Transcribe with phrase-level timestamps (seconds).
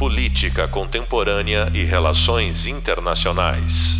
[0.00, 3.98] Política Contemporânea e Relações Internacionais.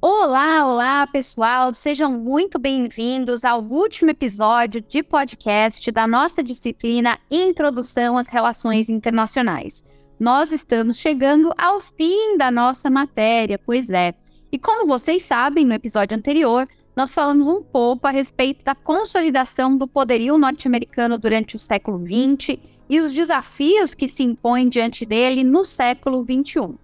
[0.00, 8.16] Olá, olá pessoal, sejam muito bem-vindos ao último episódio de podcast da nossa disciplina Introdução
[8.16, 9.82] às Relações Internacionais.
[10.20, 14.14] Nós estamos chegando ao fim da nossa matéria, pois é.
[14.52, 19.76] E como vocês sabem, no episódio anterior, nós falamos um pouco a respeito da consolidação
[19.76, 22.56] do poderio norte-americano durante o século XX
[22.90, 26.74] e os desafios que se impõem diante dele no século XXI.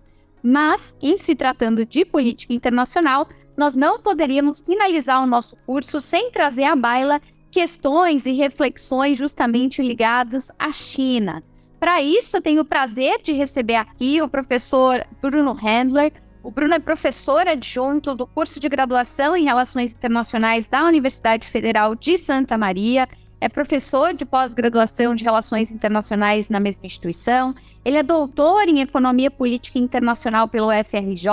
[0.40, 6.30] Mas, em se tratando de política internacional, nós não poderíamos finalizar o nosso curso sem
[6.30, 11.42] trazer à baila questões e reflexões justamente ligadas à China.
[11.80, 16.12] Para isso, tenho o prazer de receber aqui o professor Bruno Handler,
[16.46, 21.96] o Bruno é professor adjunto do curso de graduação em Relações Internacionais da Universidade Federal
[21.96, 23.08] de Santa Maria,
[23.40, 27.54] é professor de pós-graduação de Relações Internacionais na mesma instituição,
[27.84, 31.28] ele é doutor em Economia Política Internacional pelo UFRJ,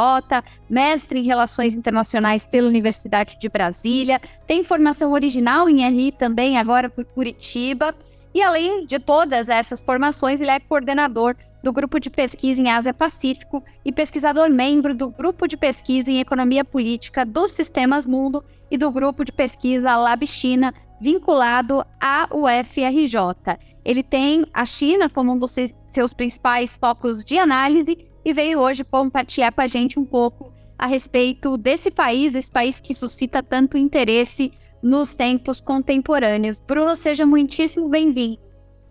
[0.69, 6.89] mestre em Relações Internacionais pela Universidade de Brasília, tem formação original em RI também, agora
[6.89, 7.95] por Curitiba,
[8.33, 13.64] e além de todas essas formações, ele é coordenador do Grupo de Pesquisa em Ásia-Pacífico
[13.86, 18.92] e pesquisador membro do Grupo de Pesquisa em Economia Política dos Sistemas Mundo e do
[18.92, 23.59] Grupo de Pesquisa Lab China, vinculado à UFRJ.
[23.83, 25.53] Ele tem a China como um dos
[25.89, 30.87] seus principais focos de análise e veio hoje compartilhar com a gente um pouco a
[30.87, 36.61] respeito desse país, esse país que suscita tanto interesse nos tempos contemporâneos.
[36.61, 38.39] Bruno, seja muitíssimo bem-vindo.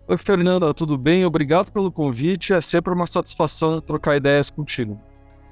[0.07, 1.25] Oi, Fernanda, tudo bem?
[1.25, 2.53] Obrigado pelo convite.
[2.53, 5.01] É sempre uma satisfação trocar ideias contigo.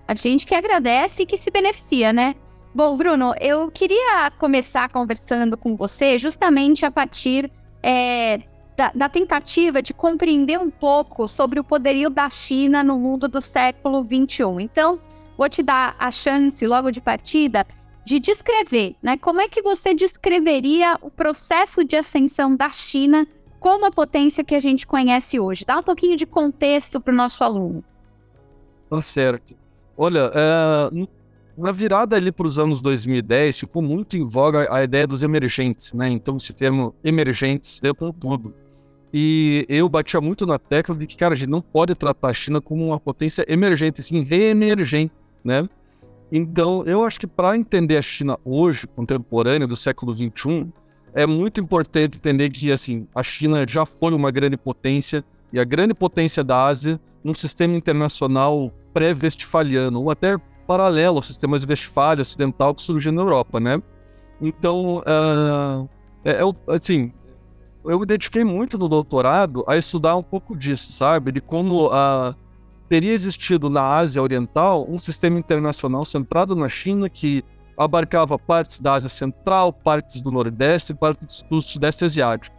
[0.08, 2.36] A gente que agradece e que se beneficia, né?
[2.74, 7.52] Bom, Bruno, eu queria começar conversando com você justamente a partir
[7.84, 8.42] é,
[8.78, 13.42] da, da, tentativa de compreender um pouco sobre o poderio da China no mundo do
[13.42, 14.44] século XXI.
[14.62, 15.02] Então,
[15.38, 17.68] vou te dar a chance, logo de partida,
[18.06, 19.18] de descrever, né?
[19.18, 23.28] Como é que você descreveria o processo de ascensão da China
[23.60, 25.66] como a potência que a gente conhece hoje?
[25.66, 27.84] Dá um pouquinho de contexto para o nosso aluno.
[28.90, 29.56] Tá certo.
[29.98, 31.08] Olha, é,
[31.62, 35.94] na virada ali para os anos 2010, ficou muito em voga a ideia dos emergentes,
[35.94, 36.10] né?
[36.10, 38.54] Então, esse termo emergentes deu com tudo.
[39.14, 42.34] E eu batia muito na tecla de que, cara, a gente não pode tratar a
[42.34, 45.14] China como uma potência emergente, sim, reemergente,
[45.44, 45.68] né?
[46.32, 50.72] Então, eu acho que para entender a China hoje, contemporânea, do século XXI,
[51.14, 55.64] é muito importante entender que assim a China já foi uma grande potência e a
[55.66, 60.38] grande potência da Ásia num sistema internacional pré-westfaliano ou até
[60.72, 63.82] paralelo ao sistema westfálio ocidental que surgiu na Europa, né?
[64.40, 65.90] Então, uh,
[66.24, 67.12] é, é, assim,
[67.84, 71.34] eu me dediquei muito no doutorado a estudar um pouco disso, sabe?
[71.34, 72.34] De como uh,
[72.88, 77.44] teria existido na Ásia Oriental um sistema internacional centrado na China que
[77.78, 82.56] abarcava partes da Ásia Central, partes do Nordeste, partes do Sudeste Asiático.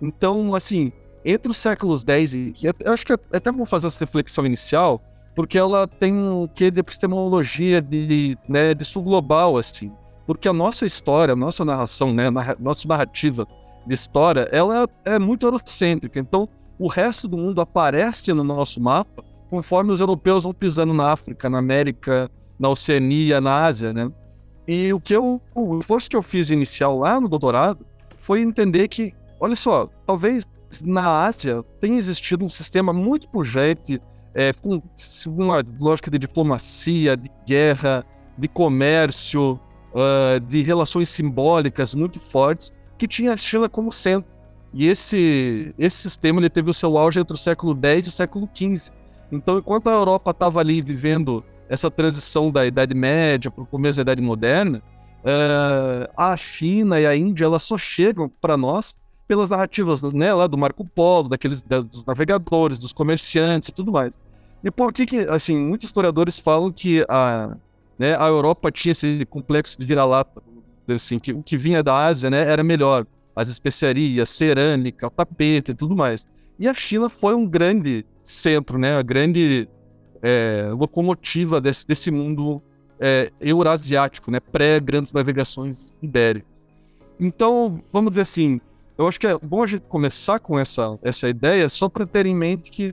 [0.00, 0.92] Então, assim,
[1.24, 2.54] entre os séculos X e...
[2.78, 5.02] Eu acho que é até vou fazer essa reflexão inicial,
[5.36, 9.92] porque ela tem um quê de epistemologia, de, né, de sul global, assim.
[10.26, 13.46] Porque a nossa história, a nossa narração, né, a nossa narrativa
[13.86, 16.18] de história, ela é muito eurocêntrica.
[16.18, 16.48] Então,
[16.78, 21.50] o resto do mundo aparece no nosso mapa conforme os europeus vão pisando na África,
[21.50, 24.10] na América, na Oceania, na Ásia, né?
[24.66, 27.86] E o que eu, o esforço que eu fiz inicial lá no doutorado
[28.16, 30.44] foi entender que, olha só, talvez
[30.82, 34.00] na Ásia tenha existido um sistema muito pujante,
[34.36, 34.82] é, com
[35.28, 38.04] uma lógica de diplomacia, de guerra,
[38.36, 39.58] de comércio,
[39.94, 44.30] uh, de relações simbólicas muito fortes, que tinha a China como centro.
[44.74, 48.12] E esse, esse sistema ele teve o seu auge entre o século X e o
[48.12, 48.92] século XV.
[49.32, 53.96] Então, enquanto a Europa estava ali vivendo essa transição da Idade Média para o começo
[53.96, 54.82] da Idade Moderna,
[55.24, 58.94] uh, a China e a Índia elas só chegam para nós
[59.26, 63.90] pelas narrativas né, lá do Marco Polo, daqueles da, dos navegadores, dos comerciantes e tudo
[63.90, 64.18] mais.
[64.66, 67.56] E por que, que assim, muitos historiadores falam que a,
[67.96, 70.42] né, a Europa tinha esse complexo de vira-lata,
[70.88, 75.74] assim, que o que vinha da Ásia né, era melhor, as especiarias, cerâmica, tapete e
[75.74, 76.26] tudo mais.
[76.58, 79.68] E a China foi um grande centro, né, a grande
[80.20, 82.60] é, locomotiva desse, desse mundo
[82.98, 86.50] é, eurasiático, né, pré-grandes navegações ibéricas.
[87.20, 88.60] Então, vamos dizer assim,
[88.98, 92.26] eu acho que é bom a gente começar com essa, essa ideia só para ter
[92.26, 92.92] em mente que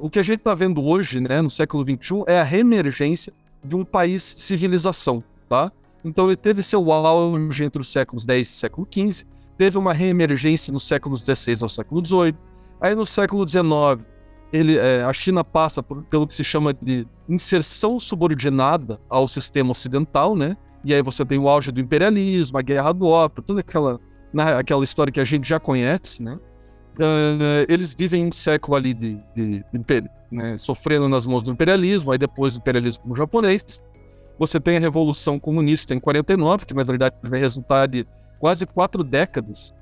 [0.00, 3.76] o que a gente está vendo hoje, né, no século XXI, é a reemergência de
[3.76, 5.70] um país civilização, tá?
[6.04, 10.72] Então ele teve seu auge entre os séculos X e século XV, teve uma reemergência
[10.72, 12.34] nos séculos XVI ao século XVIII,
[12.80, 14.06] aí no século XIX
[14.52, 19.72] ele, é, a China passa por, pelo que se chama de inserção subordinada ao sistema
[19.72, 20.56] ocidental, né?
[20.84, 24.00] E aí você tem o auge do imperialismo, a guerra do ópio, toda aquela,
[24.32, 26.38] né, aquela história que a gente já conhece, né?
[26.98, 32.10] Uh, eles vivem um século ali de, de, de né, sofrendo nas mãos do imperialismo,
[32.10, 33.82] aí depois do imperialismo japonês.
[34.38, 38.06] Você tem a Revolução Comunista em 49, que na verdade vai resultar de
[38.38, 39.74] quase quatro décadas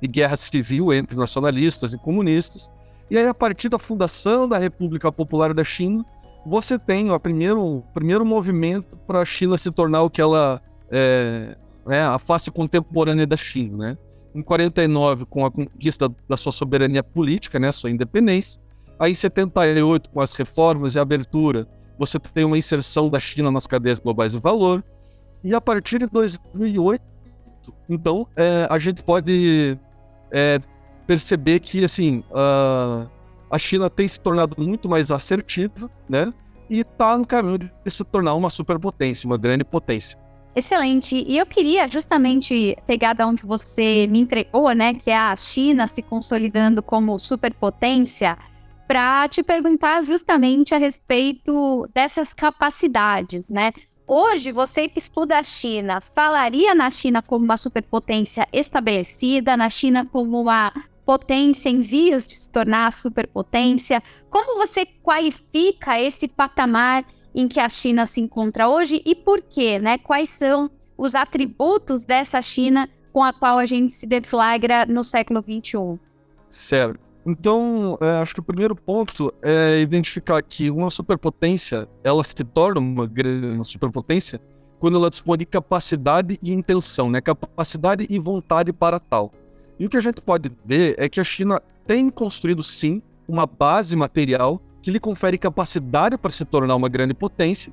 [0.00, 2.70] de guerra civil entre nacionalistas e comunistas.
[3.10, 6.04] E aí, a partir da fundação da República Popular da China,
[6.46, 11.56] você tem o primeiro, primeiro movimento para a China se tornar o que ela é,
[11.88, 13.98] é, a face contemporânea da China, né?
[14.34, 18.60] Em 49, com a conquista da sua soberania política, né, sua independência.
[18.98, 23.50] Aí, em 78, com as reformas e a abertura, você tem uma inserção da China
[23.50, 24.82] nas cadeias globais de valor.
[25.42, 27.02] E a partir de 2008,
[27.88, 29.78] então, é, a gente pode
[30.30, 30.60] é,
[31.06, 33.08] perceber que, assim, uh,
[33.50, 36.32] a China tem se tornado muito mais assertiva, né?
[36.68, 40.18] E está no caminho de se tornar uma superpotência, uma grande potência.
[40.56, 41.24] Excelente.
[41.26, 45.86] E eu queria justamente pegar da onde você me entregou, né, que é a China
[45.86, 48.38] se consolidando como superpotência,
[48.86, 53.72] para te perguntar justamente a respeito dessas capacidades, né?
[54.06, 60.04] Hoje, você que estuda a China, falaria na China como uma superpotência estabelecida, na China
[60.04, 60.70] como uma
[61.06, 64.02] potência em vias de se tornar superpotência?
[64.28, 67.04] Como você qualifica esse patamar
[67.34, 69.78] em que a China se encontra hoje e por quê?
[69.78, 69.98] Né?
[69.98, 75.40] Quais são os atributos dessa China com a qual a gente se deflagra no século
[75.40, 75.98] XXI?
[76.48, 77.00] Certo.
[77.26, 82.80] Então, é, acho que o primeiro ponto é identificar que uma superpotência, ela se torna
[82.80, 83.10] uma,
[83.54, 84.40] uma superpotência
[84.78, 87.20] quando ela dispõe de capacidade e intenção, né?
[87.22, 89.32] Capacidade e vontade para tal.
[89.78, 93.46] E o que a gente pode ver é que a China tem construído sim uma
[93.46, 97.72] base material que lhe confere capacidade para se tornar uma grande potência.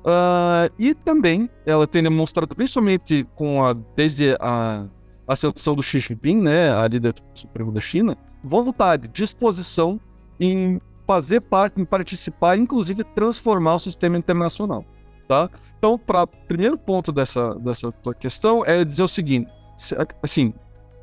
[0.00, 4.84] Uh, e também ela tem demonstrado, principalmente com a, desde a
[5.28, 10.00] ascensão do Xi Jinping, né, a líder suprema da China, vontade, disposição
[10.40, 14.84] em fazer parte, em participar, inclusive transformar o sistema internacional,
[15.28, 15.48] tá?
[15.78, 19.48] Então, para primeiro ponto dessa dessa tua questão é dizer o seguinte,
[20.20, 20.52] assim,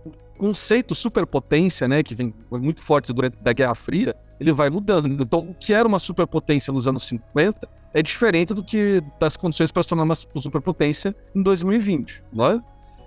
[0.05, 5.07] o conceito superpotência, né, que vem muito forte durante a Guerra Fria, ele vai mudando.
[5.07, 9.71] Então, o que era uma superpotência nos anos 50 é diferente do que das condições
[9.71, 12.61] para se tornar uma superpotência em 2020, não é?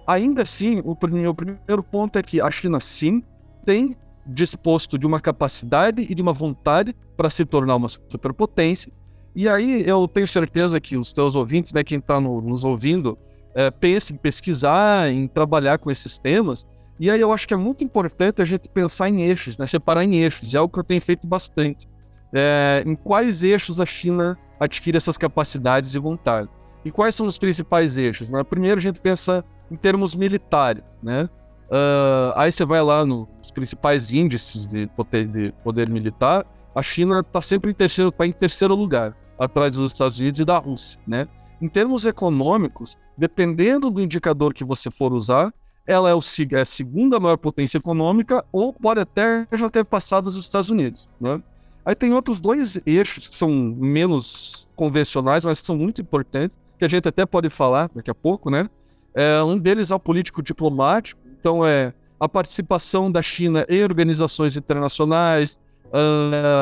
[0.06, 3.22] Ainda assim, o o primeiro ponto é que a China, sim,
[3.64, 3.94] tem
[4.26, 8.92] disposto de uma capacidade e de uma vontade para se tornar uma superpotência.
[9.34, 13.18] E aí eu tenho certeza que os teus ouvintes, né, quem está no, nos ouvindo,
[13.54, 16.66] é, pense em pesquisar, em trabalhar com esses temas.
[16.98, 20.04] E aí eu acho que é muito importante a gente pensar em eixos, né, separar
[20.04, 20.54] em eixos.
[20.54, 21.88] É algo que eu tenho feito bastante.
[22.32, 26.48] É, em quais eixos a China adquire essas capacidades e vontade.
[26.84, 28.28] E quais são os principais eixos?
[28.28, 28.42] Né?
[28.44, 31.28] Primeiro a gente pensa em termos militares, né?
[31.68, 37.20] Uh, aí você vai lá nos principais índices de poder, de poder militar, a China
[37.20, 40.98] está sempre em terceiro, tá em terceiro lugar, atrás dos Estados Unidos e da Rússia,
[41.06, 41.28] né?
[41.60, 45.52] Em termos econômicos, dependendo do indicador que você for usar,
[45.88, 50.36] ela é, é a segunda maior potência econômica ou pode até já ter passado os
[50.36, 51.42] Estados Unidos, né?
[51.82, 56.88] Aí tem outros dois eixos que são menos convencionais, mas são muito importantes, que a
[56.88, 58.68] gente até pode falar daqui a pouco, né?
[59.14, 65.58] É, um deles é o político-diplomático, então é a participação da China em organizações internacionais,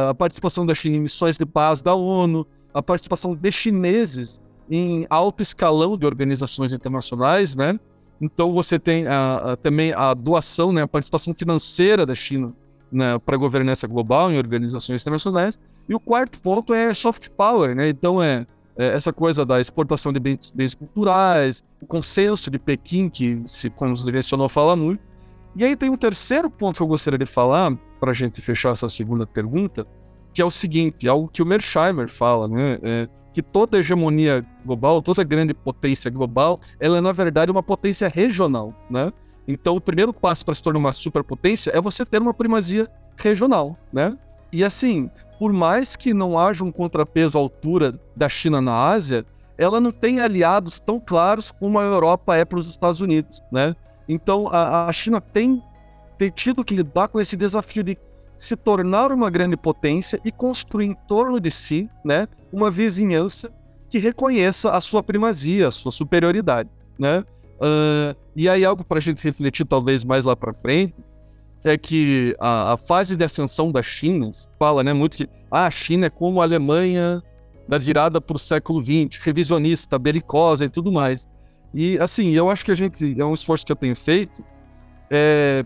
[0.09, 4.41] a participação da China em missões de paz da ONU, a participação de chineses
[4.71, 7.81] em alto escalão de organizações internacionais, né?
[8.21, 12.53] Então você tem a, a, também a doação, né, a participação financeira da China
[12.91, 15.59] né, para a governança global em organizações internacionais.
[15.89, 17.89] E o quarto ponto é soft power, né?
[17.89, 18.47] Então é
[18.77, 23.71] é, essa coisa da exportação de bens, bens, culturais, o consenso de Pequim, que se,
[23.71, 25.03] como se direcionou a falar muito.
[25.57, 28.73] E aí tem um terceiro ponto que eu gostaria de falar, para a gente fechar
[28.73, 29.87] essa segunda pergunta,
[30.35, 32.79] que é o seguinte, algo que o Mersheimer fala, né?
[32.83, 38.09] É, que toda hegemonia global, toda grande potência global, ela é na verdade uma potência
[38.09, 39.13] regional, né?
[39.47, 43.77] Então o primeiro passo para se tornar uma superpotência é você ter uma primazia regional,
[43.93, 44.17] né?
[44.51, 49.27] E assim, por mais que não haja um contrapeso à altura da China na Ásia,
[49.59, 53.77] ela não tem aliados tão claros como a Europa é para os Estados Unidos, né?
[54.09, 55.63] Então a, a China tem,
[56.17, 57.99] tem tido que lidar com esse desafio de
[58.37, 63.53] se tornar uma grande potência e construir em torno de si, né, uma vizinhança
[63.89, 67.25] que reconheça a sua primazia, a sua superioridade, né?
[67.57, 70.95] Uh, e aí algo para a gente refletir talvez mais lá para frente
[71.65, 75.71] é que a, a fase de ascensão da China, fala né, muito que ah, a
[75.71, 77.23] China é como a Alemanha
[77.69, 81.27] da virada para o século XX, revisionista, belicosa e tudo mais.
[81.75, 84.45] E assim, eu acho que a gente, é um esforço que eu tenho feito,
[85.11, 85.65] é,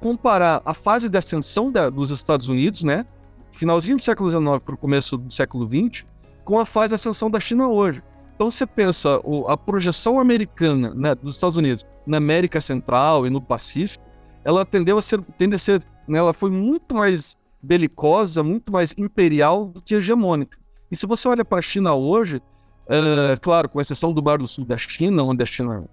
[0.00, 3.06] comparar a fase de ascensão da, dos Estados Unidos, né,
[3.52, 6.04] finalzinho do século XIX para o começo do século XX,
[6.44, 8.02] com a fase de ascensão da China hoje.
[8.34, 13.30] Então você pensa o, a projeção americana né, dos Estados Unidos na América Central e
[13.30, 14.04] no Pacífico,
[14.44, 18.94] ela tendeu a ser, tende a ser, né, ela foi muito mais belicosa, muito mais
[18.96, 20.58] imperial do que hegemônica.
[20.90, 22.40] E se você olha para a China hoje,
[22.88, 25.84] é, claro, com exceção do Mar do Sul da China, onde a China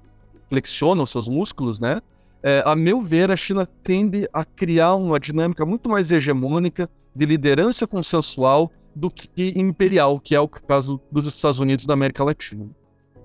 [0.50, 2.02] flexiona os seus músculos, né?
[2.44, 7.26] É, a meu ver, a China tende a criar uma dinâmica muito mais hegemônica, de
[7.26, 12.68] liderança consensual, do que imperial, que é o caso dos Estados Unidos da América Latina.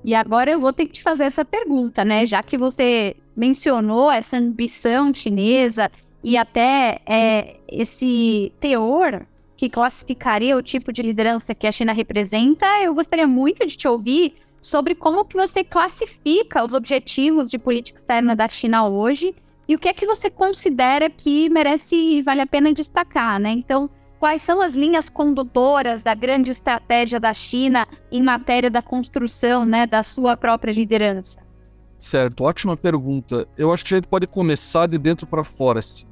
[0.04, 2.26] E agora eu vou ter que te fazer essa pergunta, né?
[2.26, 5.90] Já que você mencionou essa ambição chinesa
[6.23, 9.25] e até é, esse teor
[9.57, 13.87] que classificaria o tipo de liderança que a China representa, eu gostaria muito de te
[13.87, 19.35] ouvir sobre como que você classifica os objetivos de política externa da China hoje
[19.69, 23.50] e o que é que você considera que merece e vale a pena destacar, né?
[23.50, 23.90] Então,
[24.21, 29.85] quais são as linhas condutoras da grande estratégia da China em matéria da construção, né,
[29.85, 31.40] da sua própria liderança?
[31.99, 33.49] Certo, ótima pergunta.
[33.59, 35.81] Eu acho que a gente pode começar de dentro para fora.
[35.81, 36.07] Assim.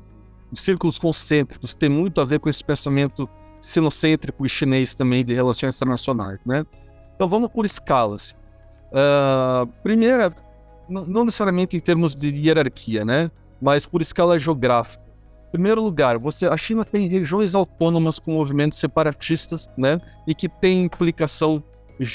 [0.51, 3.29] Os círculos concêntricos tem muito a ver com esse pensamento
[3.61, 6.65] sinocêntrico e chinês também de relações internacionais, né?
[7.15, 8.35] Então vamos por escalas.
[8.93, 10.35] Uh, primeira,
[10.89, 13.31] não necessariamente em termos de hierarquia, né?
[13.61, 15.05] Mas por escala geográfica.
[15.53, 20.01] Primeiro lugar, você, a China tem regiões autônomas com movimentos separatistas, né?
[20.27, 21.63] E que tem implicação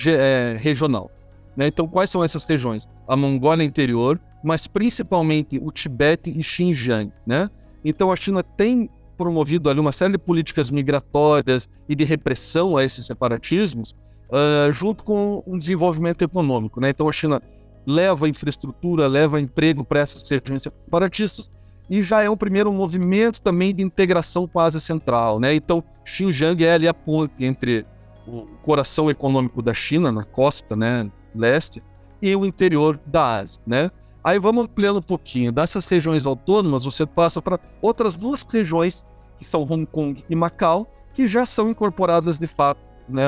[0.08, 1.12] é, regional.
[1.56, 1.68] Né?
[1.68, 2.88] Então, quais são essas regiões?
[3.08, 7.50] A Mongólia Interior, mas principalmente o Tibete e Xinjiang, né?
[7.84, 12.84] Então, a China tem promovido ali uma série de políticas migratórias e de repressão a
[12.84, 13.96] esses separatismos,
[14.30, 16.80] uh, junto com um desenvolvimento econômico.
[16.80, 16.90] Né?
[16.90, 17.42] Então a China
[17.86, 21.52] leva infraestrutura, leva emprego para essas regiões separatistas,
[21.90, 25.40] e já é um primeiro movimento também de integração com a Ásia Central.
[25.40, 25.54] Né?
[25.56, 27.86] Então Xinjiang é ali a ponte entre
[28.28, 31.84] o coração econômico da China, na costa né, leste,
[32.22, 33.62] e o interior da Ásia.
[33.68, 33.92] Né?
[34.24, 35.52] Aí vamos ampliando um pouquinho.
[35.52, 39.06] Dessas regiões autônomas, você passa para outras duas regiões,
[39.38, 43.24] que são Hong Kong e Macau, que já são incorporadas de fato, né,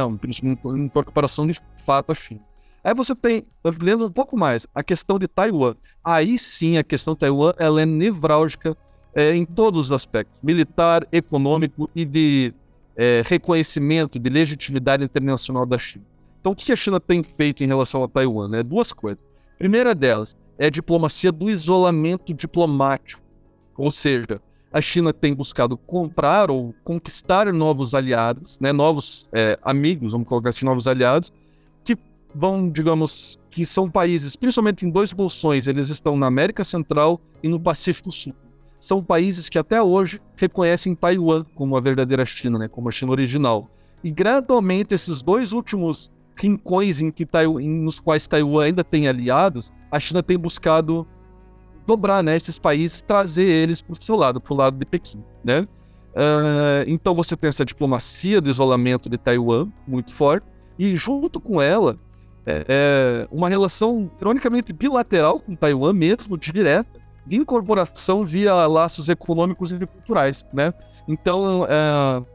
[0.76, 2.42] incorporação de fato à China.
[2.84, 5.76] Aí você tem, ampliando um pouco mais, a questão de Taiwan.
[6.04, 8.78] Aí sim, a questão de Taiwan ela é nevrálgica
[9.14, 12.54] é, em todos os aspectos, militar, econômico e de
[12.96, 16.06] é, reconhecimento, de legitimidade internacional da China.
[16.40, 18.48] Então, o que a China tem feito em relação a Taiwan?
[18.48, 18.64] Né?
[18.64, 19.22] Duas coisas.
[19.58, 23.22] Primeira delas, é a diplomacia do isolamento diplomático.
[23.76, 24.42] Ou seja,
[24.78, 30.50] a China tem buscado comprar ou conquistar novos aliados, né, novos é, amigos, vamos colocar
[30.50, 31.34] assim, novos aliados,
[31.84, 31.98] que
[32.34, 37.50] vão, digamos, que são países, principalmente em dois bolsões, eles estão na América Central e
[37.50, 38.36] no Pacífico Sul.
[38.80, 43.12] São países que até hoje reconhecem Taiwan como a verdadeira China, né, como a China
[43.12, 43.72] original.
[44.04, 49.74] E gradualmente esses dois últimos rincões em que Taiwan, nos quais Taiwan ainda tem aliados,
[49.90, 51.08] a China tem buscado
[51.88, 55.24] dobrar né, esses países, trazer eles para o seu lado, para o lado de Pequim.
[55.44, 55.62] Né?
[55.62, 60.46] Uh, então você tem essa diplomacia do isolamento de Taiwan muito forte,
[60.78, 61.98] e junto com ela,
[62.46, 69.72] é, é uma relação, ironicamente, bilateral com Taiwan mesmo, direta, de incorporação via laços econômicos
[69.72, 70.46] e culturais.
[70.54, 70.74] Né?
[71.08, 72.26] Então, uh,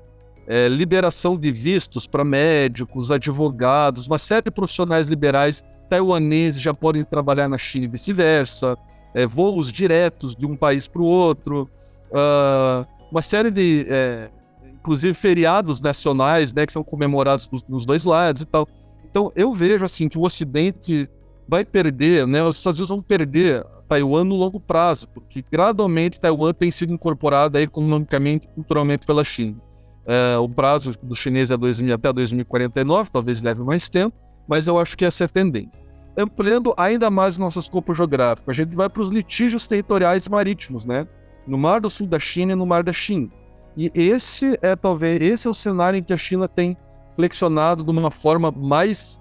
[0.46, 7.04] é, liberação de vistos para médicos, advogados, uma série de profissionais liberais taiwaneses já podem
[7.04, 8.76] trabalhar na China e vice-versa,
[9.14, 11.68] é, voos diretos de um país para o outro,
[12.10, 14.30] uh, uma série de, é,
[14.74, 18.66] inclusive, feriados nacionais, né, que são comemorados nos, nos, dois lados e tal.
[19.04, 21.08] Então, eu vejo assim que o Ocidente
[21.46, 26.54] vai perder, né, os Estados Unidos vão perder Taiwan no longo prazo, porque gradualmente Taiwan
[26.54, 29.60] tem sido incorporada economicamente e culturalmente pela China.
[30.06, 34.16] É, o prazo do chinês é 2000, até 2049, talvez leve mais tempo,
[34.48, 35.81] mas eu acho que essa é a tendência.
[36.16, 41.06] Ampliando ainda mais nosso escopo geográfico, a gente vai para os litígios territoriais marítimos, né?
[41.46, 43.30] No Mar do Sul da China e no Mar da China.
[43.76, 46.76] E esse é talvez esse é o cenário em que a China tem
[47.16, 49.20] flexionado de uma forma mais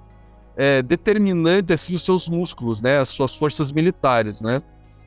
[0.57, 2.99] é, determinante assim os seus músculos, né?
[2.99, 4.61] As suas forças militares, né?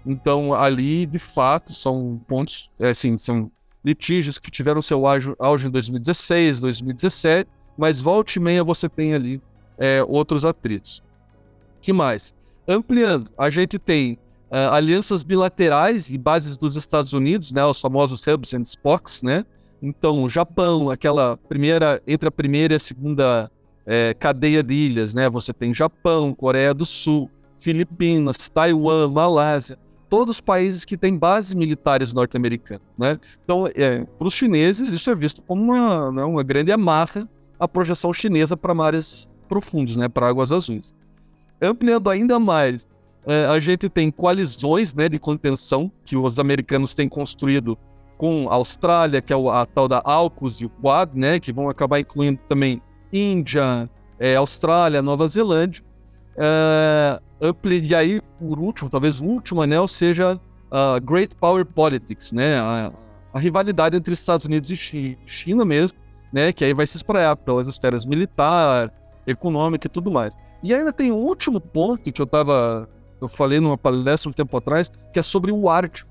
[0.07, 3.50] Então ali de fato são pontos, é, assim, são
[3.85, 9.43] litígios que tiveram seu auge em 2016, 2017, mas volta e meia você tem ali
[9.76, 11.03] é, outros atritos.
[11.85, 12.33] Que mais?
[12.67, 14.14] Ampliando, a gente tem
[14.50, 19.45] uh, alianças bilaterais e bases dos Estados Unidos, né, os famosos hubs and spokes, né?
[19.83, 23.50] Então, Japão, aquela primeira entre a primeira e a segunda
[23.85, 25.29] é, cadeia de ilhas, né?
[25.29, 31.53] Você tem Japão, Coreia do Sul, Filipinas, Taiwan, Malásia, todos os países que têm bases
[31.53, 33.21] militares norte-americanas, né?
[33.45, 37.29] Então, é, para os chineses, isso é visto como uma, né, uma grande amarra
[37.61, 40.09] a projeção chinesa para mares profundos, né?
[40.09, 40.95] Para águas azuis.
[41.61, 42.89] Ampliando ainda mais
[43.27, 47.79] é, a gente tem coalizões né, de contenção que os americanos têm construído
[48.19, 51.69] com a Austrália, que é a tal da AUKUS e o Quad, né, que vão
[51.69, 52.83] acabar incluindo também
[53.13, 55.83] Índia, é, Austrália, Nova Zelândia.
[56.37, 57.21] É,
[57.87, 60.39] e aí, por último, talvez o último anel seja
[60.71, 62.93] a Great Power Politics, né, a,
[63.33, 65.99] a rivalidade entre Estados Unidos e China mesmo,
[66.33, 68.93] né, que aí vai se espraiar pelas esferas militar,
[69.27, 70.37] econômica e tudo mais.
[70.64, 72.88] E ainda tem um último ponto que eu estava
[73.21, 76.06] eu falei numa palestra um tempo atrás, que é sobre o arte.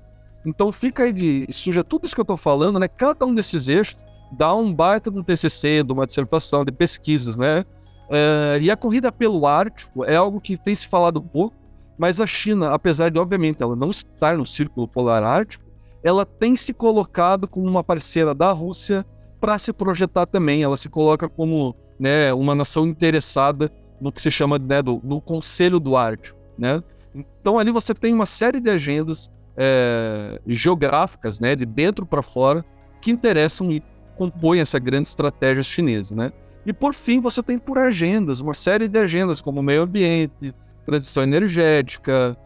[0.46, 2.88] Então fica aí de suja tudo isso que eu estou falando, né?
[2.88, 7.64] Cada um desses eixos dá um baita do TCC, de uma dissertação, de pesquisas, né?
[8.10, 11.56] É, e a corrida pelo Ártico é algo que tem se falado pouco,
[11.96, 15.64] mas a China, apesar de, obviamente, ela não estar no Círculo Polar Ártico,
[16.02, 19.06] ela tem se colocado como uma parceira da Rússia
[19.40, 20.62] para se projetar também.
[20.62, 25.20] Ela se coloca como né, uma nação interessada no que se chama né, do, no
[25.20, 26.38] Conselho do Ártico.
[26.58, 26.82] Né?
[27.14, 32.64] Então ali você tem uma série de agendas é, geográficas, né, de dentro para fora,
[33.00, 33.82] que interessam e
[34.16, 36.32] compõem essa grande estratégia chinesa, né?
[36.64, 40.54] E por fim você tem por agendas uma série de agendas como meio ambiente,
[40.86, 42.36] transição energética,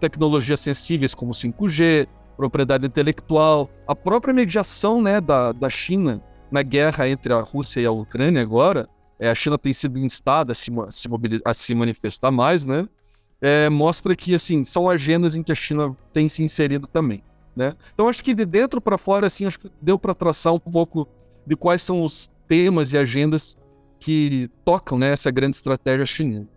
[0.00, 7.08] tecnologias sensíveis como 5G, propriedade intelectual, a própria mediação, né, da, da China na guerra
[7.08, 10.70] entre a Rússia e a Ucrânia agora, é, a China tem sido instada a se,
[10.90, 11.08] se,
[11.44, 12.88] a se manifestar mais, né?
[13.40, 17.22] é, mostra que assim são agendas em que a China tem se inserido também,
[17.54, 17.74] né?
[17.92, 21.08] Então acho que de dentro para fora assim acho que deu para traçar um pouco
[21.46, 23.56] de quais são os temas e agendas
[23.98, 26.48] que tocam né, essa grande estratégia chinesa.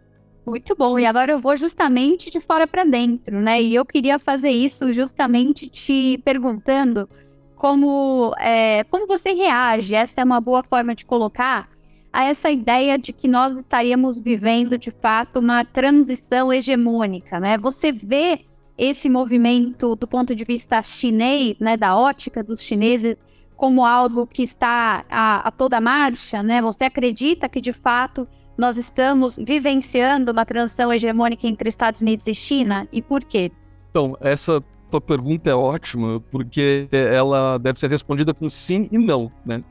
[0.45, 0.97] Muito bom.
[0.97, 3.61] E agora eu vou justamente de fora para dentro, né?
[3.61, 7.07] E eu queria fazer isso justamente te perguntando
[7.55, 9.93] como, é, como você reage.
[9.93, 11.69] Essa é uma boa forma de colocar
[12.11, 17.57] a essa ideia de que nós estaríamos vivendo de fato uma transição hegemônica, né?
[17.57, 18.41] Você vê
[18.77, 23.17] esse movimento do ponto de vista chinês, né, da ótica dos chineses,
[23.55, 26.61] como algo que está a, a toda marcha, né?
[26.61, 32.33] Você acredita que de fato nós estamos vivenciando uma transição hegemônica entre Estados Unidos e
[32.33, 32.87] China?
[32.91, 33.51] E por quê?
[33.89, 39.31] Então, essa tua pergunta é ótima, porque ela deve ser respondida com sim e não,
[39.45, 39.63] né?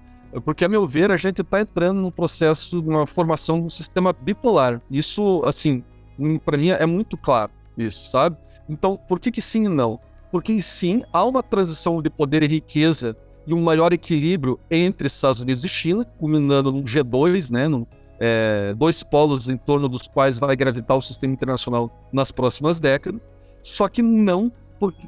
[0.44, 3.70] Porque, a meu ver, a gente está entrando num processo de uma formação de um
[3.70, 4.80] sistema bipolar.
[4.90, 5.82] Isso, assim,
[6.18, 8.36] hum, para mim é muito claro isso, sabe?
[8.68, 9.98] Então, por que, que sim e não?
[10.30, 15.40] Porque sim, há uma transição de poder e riqueza e um maior equilíbrio entre Estados
[15.40, 17.66] Unidos e China, culminando num G2, né?
[17.66, 17.86] Num,
[18.20, 23.22] é, dois polos em torno dos quais vai gravitar o sistema internacional nas próximas décadas.
[23.62, 24.52] Só que não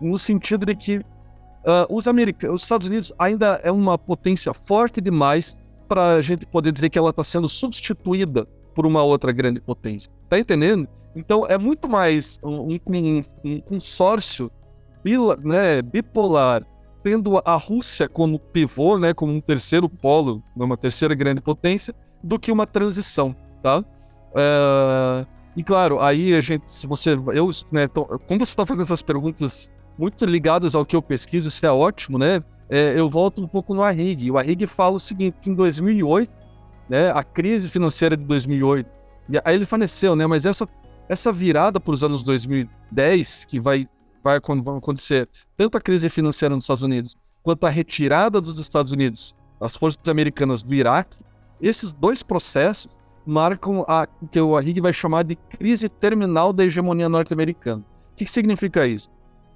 [0.01, 1.03] no sentido de que
[1.61, 2.05] Uh, os,
[2.53, 6.99] os Estados Unidos ainda é uma potência forte demais para a gente poder dizer que
[6.99, 10.11] ela está sendo substituída por uma outra grande potência.
[10.29, 10.89] Tá entendendo?
[11.15, 14.51] Então é muito mais um, um, um consórcio
[15.03, 16.65] bila, né, bipolar,
[17.03, 22.39] tendo a Rússia como pivô, né, como um terceiro polo, uma terceira grande potência, do
[22.39, 23.81] que uma transição, tá?
[23.81, 28.85] Uh, e claro, aí a gente, se você, eu, né, tô, quando você está fazendo
[28.85, 29.71] essas perguntas
[30.01, 32.43] muito ligadas ao que eu pesquiso, isso é ótimo, né?
[32.71, 34.31] É, eu volto um pouco no Arrig.
[34.31, 36.33] O Arrig fala o seguinte, que em 2008,
[36.89, 38.89] né, a crise financeira de 2008,
[39.45, 40.27] aí ele faleceu, né?
[40.27, 40.67] Mas essa,
[41.07, 43.87] essa virada para os anos 2010, que vai,
[44.23, 49.37] vai, acontecer tanto a crise financeira nos Estados Unidos, quanto a retirada dos Estados Unidos,
[49.61, 51.19] as forças americanas do Iraque,
[51.61, 52.89] esses dois processos
[53.27, 57.83] marcam a que o Arrig vai chamar de crise terminal da hegemonia norte-americana.
[58.13, 59.11] O que, que significa isso?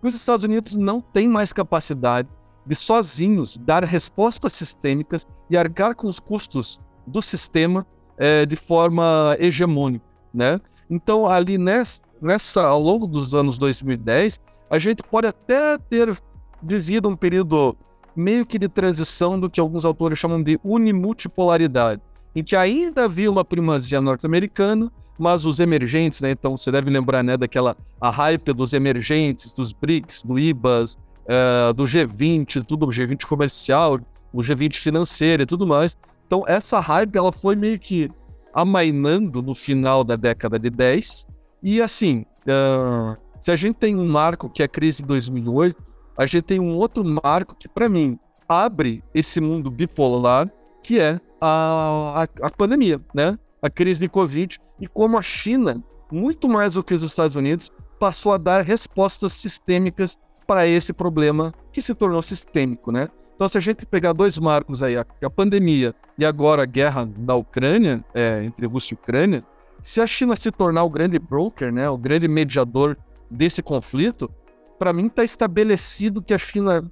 [0.09, 2.29] Os Estados Unidos não têm mais capacidade
[2.67, 7.87] de sozinhos dar respostas sistêmicas e arcar com os custos do sistema
[8.17, 10.61] é, de forma hegemônica, né?
[10.89, 14.41] Então, ali nessa, nessa, ao longo dos anos 2010,
[14.71, 16.17] a gente pode até ter
[16.63, 17.77] vivido um período
[18.17, 22.01] meio que de transição do que alguns autores chamam de unimultipolaridade.
[22.35, 26.33] A gente ainda havia uma primazia norte-americana, mas os emergentes, né?
[26.33, 31.73] Então você deve lembrar, né, daquela a hype dos emergentes, dos BRICS, do IBAS, uh,
[31.73, 34.01] do G20, tudo o G20 comercial,
[34.33, 35.97] o G20 financeiro e tudo mais.
[36.27, 38.11] Então essa hype ela foi meio que
[38.53, 41.27] amainando no final da década de 10
[41.63, 45.83] e assim, uh, Se a gente tem um marco que é a crise de 2008,
[46.17, 48.19] a gente tem um outro marco que, para mim,
[48.49, 50.51] abre esse mundo bipolar,
[50.83, 53.39] que é a, a, a, pandemia, né?
[53.61, 57.71] A crise de Covid e como a China, muito mais do que os Estados Unidos,
[57.99, 63.09] passou a dar respostas sistêmicas para esse problema que se tornou sistêmico, né?
[63.35, 67.09] Então, se a gente pegar dois marcos aí, a, a pandemia e agora a guerra
[67.19, 69.45] na Ucrânia, é, entre Rússia e Ucrânia,
[69.83, 72.97] se a China se tornar o grande broker, né, o grande mediador
[73.31, 74.31] desse conflito,
[74.79, 76.91] para mim está estabelecido que a China,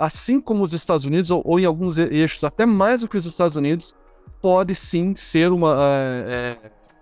[0.00, 3.26] assim como os Estados Unidos, ou, ou, em alguns eixos até mais do que os
[3.26, 3.94] Estados Unidos,
[4.40, 5.74] pode sim ser uma,
[6.26, 6.58] é,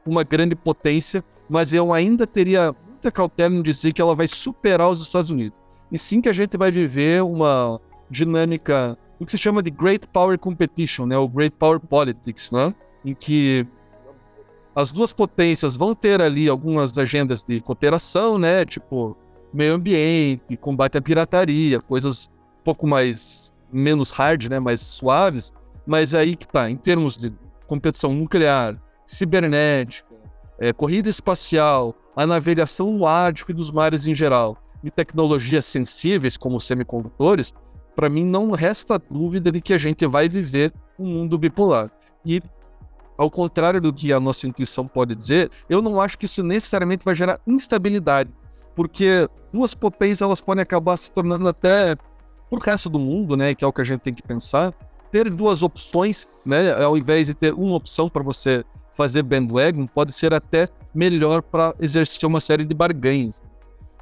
[0.06, 4.88] uma grande potência, mas eu ainda teria muita cautela em dizer que ela vai superar
[4.88, 5.58] os Estados Unidos.
[5.90, 7.80] E sim que a gente vai viver uma
[8.10, 12.74] dinâmica, o que se chama de Great Power Competition, né, o Great Power Politics, né,
[13.04, 13.66] em que
[14.74, 19.16] as duas potências vão ter ali algumas agendas de cooperação, né, tipo
[19.52, 22.30] meio ambiente, combate à pirataria, coisas
[22.64, 25.52] pouco mais menos hard, né, mais suaves,
[25.86, 27.32] mas aí que tá, em termos de
[27.66, 30.08] competição nuclear, cibernética,
[30.58, 36.36] é, corrida espacial, a navegação no Ártico e dos mares em geral, e tecnologias sensíveis
[36.36, 37.54] como semicondutores,
[37.94, 41.90] para mim não resta dúvida de que a gente vai viver um mundo bipolar.
[42.24, 42.42] E
[43.16, 47.04] ao contrário do que a nossa intuição pode dizer, eu não acho que isso necessariamente
[47.04, 48.30] vai gerar instabilidade
[48.74, 51.96] porque duas potências elas podem acabar se tornando até
[52.50, 54.74] pro resto do mundo, né, que é o que a gente tem que pensar,
[55.10, 60.12] ter duas opções, né, ao invés de ter uma opção para você fazer bandwagon, pode
[60.12, 63.42] ser até melhor para exercer uma série de barganhas.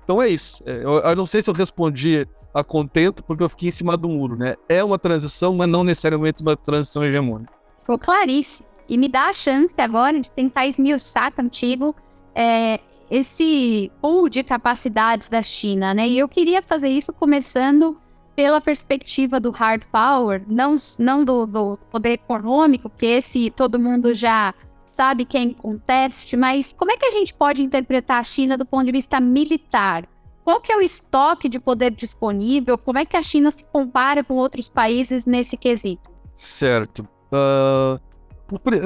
[0.02, 0.62] Então é isso.
[0.64, 3.96] É, eu, eu, não sei se eu respondi a contento, porque eu fiquei em cima
[3.96, 4.56] do muro, né?
[4.68, 7.52] É uma transição, mas não necessariamente uma transição hegemônica.
[7.80, 8.66] Ficou claríssimo.
[8.88, 11.94] E me dá a chance agora de tentar esmiuçar contigo
[12.34, 12.80] é,
[13.10, 16.08] esse pool de capacidades da China, né?
[16.08, 17.98] E eu queria fazer isso começando
[18.38, 24.14] pela perspectiva do hard power, não, não do, do poder econômico, porque esse todo mundo
[24.14, 24.54] já
[24.86, 28.56] sabe que é em conteste, mas como é que a gente pode interpretar a China
[28.56, 30.08] do ponto de vista militar?
[30.44, 32.78] Qual que é o estoque de poder disponível?
[32.78, 36.08] Como é que a China se compara com outros países nesse quesito?
[36.32, 37.08] Certo.
[37.32, 37.98] Uh,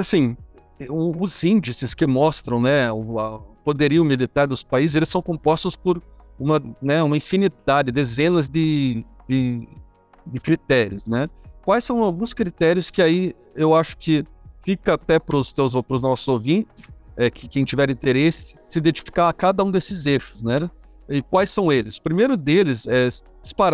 [0.01, 0.35] assim,
[0.89, 6.03] os índices que mostram né, o, poderio militar dos países, eles são compostos por
[6.41, 9.69] uma, né, uma infinidade, dezenas de, de,
[10.27, 11.29] de critérios, né?
[11.65, 14.25] Quais são alguns critérios que aí eu acho que
[14.63, 18.79] fica até para os teus para os nossos ouvintes, é, que quem tiver interesse, se
[18.79, 20.71] identificar a cada um desses eixos, né?
[21.09, 21.97] E quais são eles?
[21.97, 23.09] O primeiro deles é,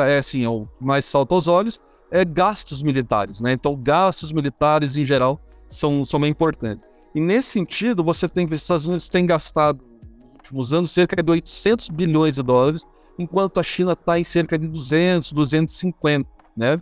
[0.09, 3.53] é assim, é o mais salto aos olhos, é gastos militares, né?
[3.53, 6.85] Então, gastos militares em geral são, são bem importantes.
[7.14, 11.23] E nesse sentido, você tem que os Estados Unidos têm gastado nos últimos anos cerca
[11.23, 12.87] de 800 bilhões de dólares,
[13.19, 16.81] enquanto a China está em cerca de 200, 250, né?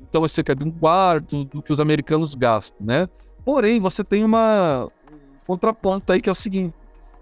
[0.00, 3.08] Então é cerca de um quarto do que os americanos gastam, né?
[3.44, 6.74] Porém, você tem uma um contraponto aí que é o seguinte: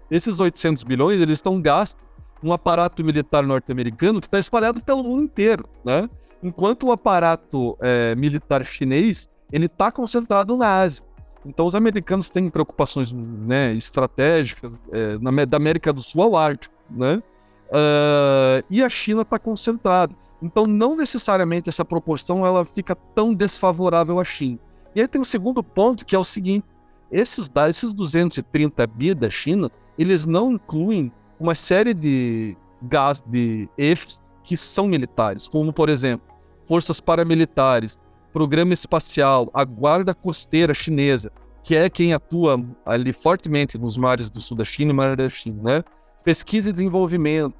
[0.09, 2.03] esses 800 bilhões eles estão gastos
[2.41, 6.09] num aparato militar norte-americano que está espalhado pelo mundo inteiro, né?
[6.43, 11.03] Enquanto o aparato é, militar chinês ele está concentrado na Ásia.
[11.45, 16.73] Então, os americanos têm preocupações né, estratégicas é, na, da América do Sul ao Ártico,
[16.89, 17.21] né?
[17.67, 20.15] Uh, e a China está concentrada.
[20.41, 24.59] Então, não necessariamente essa proporção ela fica tão desfavorável à China.
[24.93, 26.65] E aí tem um segundo ponto que é o seguinte:
[27.11, 34.21] esses, esses 230 bi da China, eles não incluem uma série de gás de eixos
[34.43, 36.35] que são militares, como por exemplo
[36.67, 37.99] forças paramilitares,
[38.31, 41.31] Programa Espacial, a Guarda Costeira Chinesa,
[41.63, 45.29] que é quem atua ali fortemente nos mares do sul da China e mar da
[45.29, 45.83] China, né?
[46.25, 47.55] Pesquisa e desenvolvimento.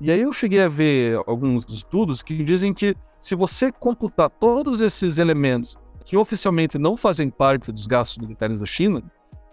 [0.00, 4.80] E aí eu cheguei a ver alguns estudos que dizem que se você computar todos
[4.80, 9.00] esses elementos que oficialmente não fazem parte dos gastos militares da China,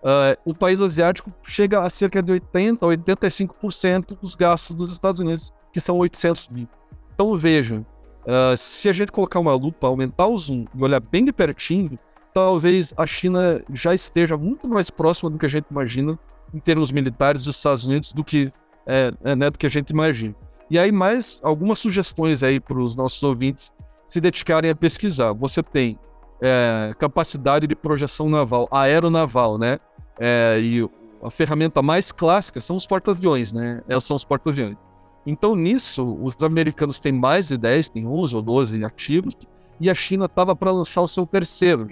[0.02, 5.20] uh, o país asiático chega a cerca de 80% a 85% dos gastos dos Estados
[5.20, 6.68] Unidos, que são 800 mil.
[7.14, 7.86] Então vejam,
[8.26, 11.98] Uh, se a gente colocar uma lupa, aumentar o zoom e olhar bem de pertinho,
[12.34, 16.18] talvez a China já esteja muito mais próxima do que a gente imagina
[16.56, 18.52] em termos militares dos Estados Unidos do que,
[18.88, 20.34] é, é, né, do que a gente imagina.
[20.70, 23.74] E aí mais algumas sugestões aí para os nossos ouvintes
[24.08, 25.34] se dedicarem a pesquisar.
[25.34, 26.00] Você tem
[26.42, 29.80] é, capacidade de projeção naval, aeronaval, né?
[30.18, 30.90] É, e
[31.22, 33.82] a ferramenta mais clássica são os porta-aviões, né?
[33.88, 34.78] É, são os porta-aviões.
[35.26, 39.36] Então, nisso, os americanos têm mais de 10, tem 11 ou 12 ativos,
[39.80, 41.90] e a China estava para lançar o seu terceiro.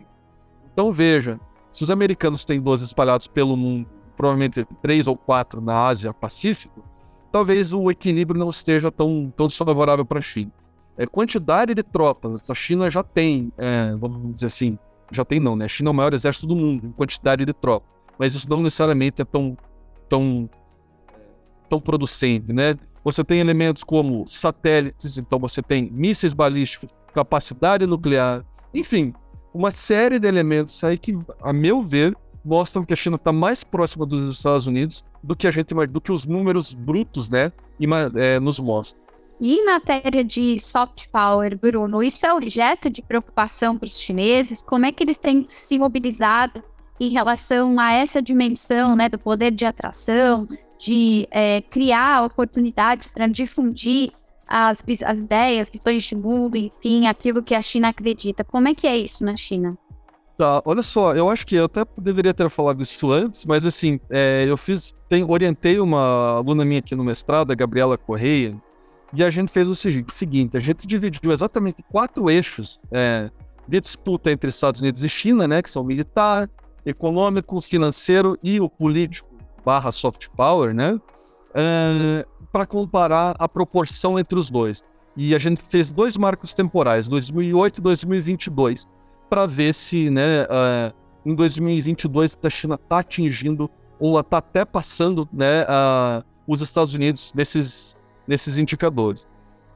[0.72, 5.88] Então, veja, se os americanos têm 12 espalhados pelo mundo, provavelmente 3 ou 4 na
[5.88, 6.84] Ásia Pacífico,
[7.32, 10.52] talvez o equilíbrio não esteja tão, tão desfavorável para a China.
[10.96, 14.78] É, quantidade de tropas, a China já tem, é, vamos dizer assim,
[15.12, 15.66] já tem não, né?
[15.66, 18.62] A China é o maior exército do mundo em quantidade de tropas, mas isso não
[18.62, 19.58] necessariamente é tão,
[20.08, 20.48] tão,
[21.68, 22.76] tão producente, né?
[23.04, 29.14] Você tem elementos como satélites, então você tem mísseis balísticos, capacidade nuclear, enfim,
[29.54, 33.64] uma série de elementos aí que, a meu ver, mostram que a China está mais
[33.64, 37.52] próxima dos Estados Unidos do que a gente do que os números brutos, né,
[38.16, 39.02] é, nos mostram.
[39.40, 44.62] E em matéria de soft power, Bruno, isso é objeto de preocupação para os chineses?
[44.62, 46.64] Como é que eles têm se mobilizado
[47.00, 50.48] em relação a essa dimensão né, do poder de atração,
[50.80, 54.12] de é, criar oportunidades para difundir
[54.48, 58.44] as, as ideias, visões de mundo, enfim, aquilo que a China acredita?
[58.44, 59.78] Como é que é isso na China?
[60.36, 64.00] Tá, olha só, eu acho que eu até deveria ter falado isso antes, mas assim,
[64.10, 68.60] é, eu fiz, tem, orientei uma aluna minha aqui no mestrado, a Gabriela Correia,
[69.14, 73.30] e a gente fez o seguinte: a gente dividiu exatamente quatro eixos é,
[73.68, 76.50] de disputa entre Estados Unidos e China, né, que são militar,
[76.84, 79.30] econômico, financeiro e o político
[79.64, 81.00] barra soft power, né,
[81.54, 84.82] é, para comparar a proporção entre os dois.
[85.16, 88.92] E a gente fez dois marcos temporais, 2008 e 2022
[89.34, 90.94] para ver se né, uh,
[91.26, 93.68] em 2022 a China está atingindo
[94.00, 99.28] ou está até passando né, uh, os Estados Unidos nesses, nesses indicadores.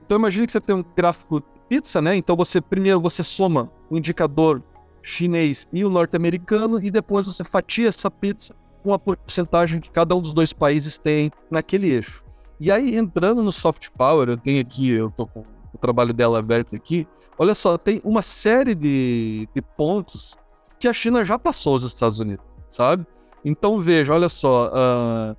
[0.05, 2.15] Então imagine que você tem um gráfico pizza, né?
[2.15, 4.61] Então você primeiro você soma o indicador
[5.01, 10.15] chinês e o norte-americano e depois você fatia essa pizza com a porcentagem que cada
[10.15, 12.23] um dos dois países tem naquele eixo.
[12.59, 16.39] E aí entrando no soft power, eu tenho aqui, eu tô com o trabalho dela
[16.39, 20.37] aberto aqui, olha só, tem uma série de, de pontos
[20.79, 23.05] que a China já passou os Estados Unidos, sabe?
[23.43, 25.31] Então veja, olha só, uh,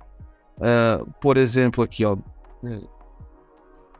[0.57, 2.17] uh, por exemplo aqui, ó,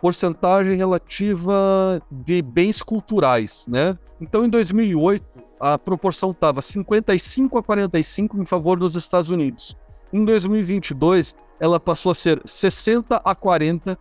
[0.01, 3.97] porcentagem relativa de bens culturais, né?
[4.19, 5.25] Então em 2008
[5.59, 9.75] a proporção estava 55 a 45 em favor dos Estados Unidos.
[10.11, 13.97] Em 2022 ela passou a ser 60 a 40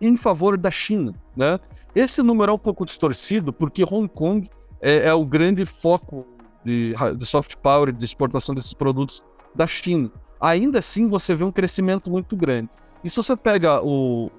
[0.00, 1.58] em favor da China, né?
[1.94, 6.26] Esse número é um pouco distorcido porque Hong Kong é, é o grande foco
[6.64, 9.22] de, de soft power, de exportação desses produtos
[9.54, 10.10] da China.
[10.40, 12.68] Ainda assim, você vê um crescimento muito grande.
[13.02, 14.30] E se você pega o,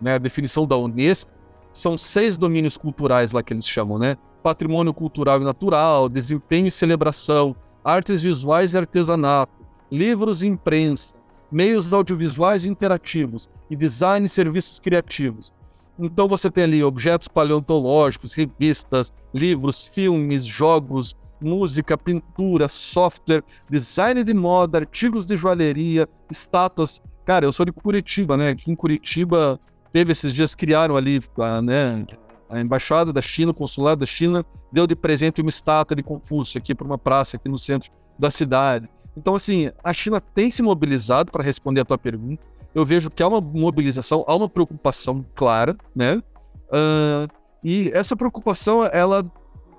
[0.00, 1.30] né, a definição da Unesco,
[1.72, 4.16] são seis domínios culturais lá que eles chamam, né?
[4.42, 9.52] Patrimônio cultural e natural, desempenho e celebração, artes visuais e artesanato,
[9.90, 11.14] livros e imprensa,
[11.50, 15.52] meios audiovisuais e interativos e design e serviços criativos.
[15.98, 24.34] Então você tem ali objetos paleontológicos, revistas, livros, filmes, jogos, música, pintura, software, design de
[24.34, 27.02] moda, artigos de joalheria, estátuas.
[27.24, 28.50] Cara, eu sou de Curitiba, né?
[28.50, 29.60] Aqui em Curitiba
[29.92, 32.04] teve esses dias criaram ali, a, né,
[32.50, 36.58] a embaixada da China, o consulado da China deu de presente uma estátua de Confúcio
[36.58, 38.88] aqui para uma praça aqui no centro da cidade.
[39.16, 42.42] Então, assim, a China tem se mobilizado para responder a tua pergunta.
[42.74, 46.22] Eu vejo que há uma mobilização, há uma preocupação clara, né?
[46.68, 47.30] Uh,
[47.62, 49.24] e essa preocupação, ela,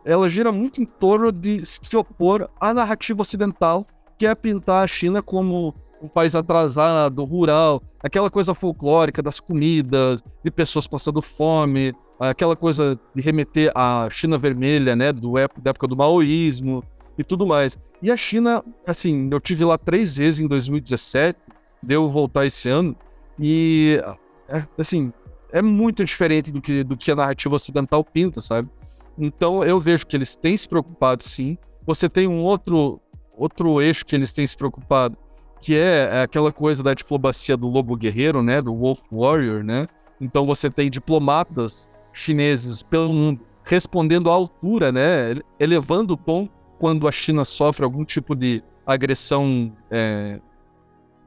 [0.05, 3.86] ela gira muito em torno de se opor à narrativa ocidental,
[4.17, 10.23] que é pintar a China como um país atrasado, rural, aquela coisa folclórica das comidas,
[10.43, 15.69] de pessoas passando fome, aquela coisa de remeter à China vermelha, né, do época, da
[15.71, 16.84] época do maoísmo
[17.17, 17.77] e tudo mais.
[18.01, 21.39] E a China, assim, eu tive lá três vezes em 2017,
[21.85, 22.95] deu voltar esse ano,
[23.39, 24.01] e,
[24.47, 25.11] é, assim,
[25.51, 28.69] é muito diferente do que, do que a narrativa ocidental pinta, sabe?
[29.17, 31.57] Então eu vejo que eles têm se preocupado sim.
[31.85, 32.99] Você tem um outro,
[33.37, 35.17] outro eixo que eles têm se preocupado,
[35.59, 38.61] que é, é aquela coisa da diplomacia do lobo guerreiro, né?
[38.61, 39.87] Do Wolf Warrior, né?
[40.19, 45.35] Então você tem diplomatas chineses pelo mundo respondendo à altura, né?
[45.59, 50.39] Elevando o tom quando a China sofre algum tipo de agressão é,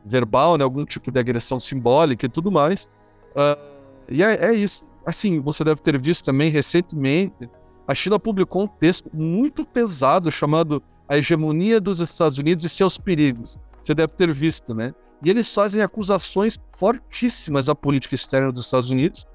[0.04, 0.64] verbal, né?
[0.64, 2.88] Algum tipo de agressão simbólica e tudo mais.
[3.30, 3.58] Uh,
[4.08, 4.84] e é, é isso.
[5.06, 7.48] Assim, você deve ter visto também recentemente,
[7.87, 12.98] a China publicou um texto muito pesado chamado A Hegemonia dos Estados Unidos e Seus
[12.98, 13.58] Perigos
[13.88, 14.94] você deve ter visto, né?
[15.24, 19.26] E eles fazem acusações fortíssimas à política externa dos Estados Unidos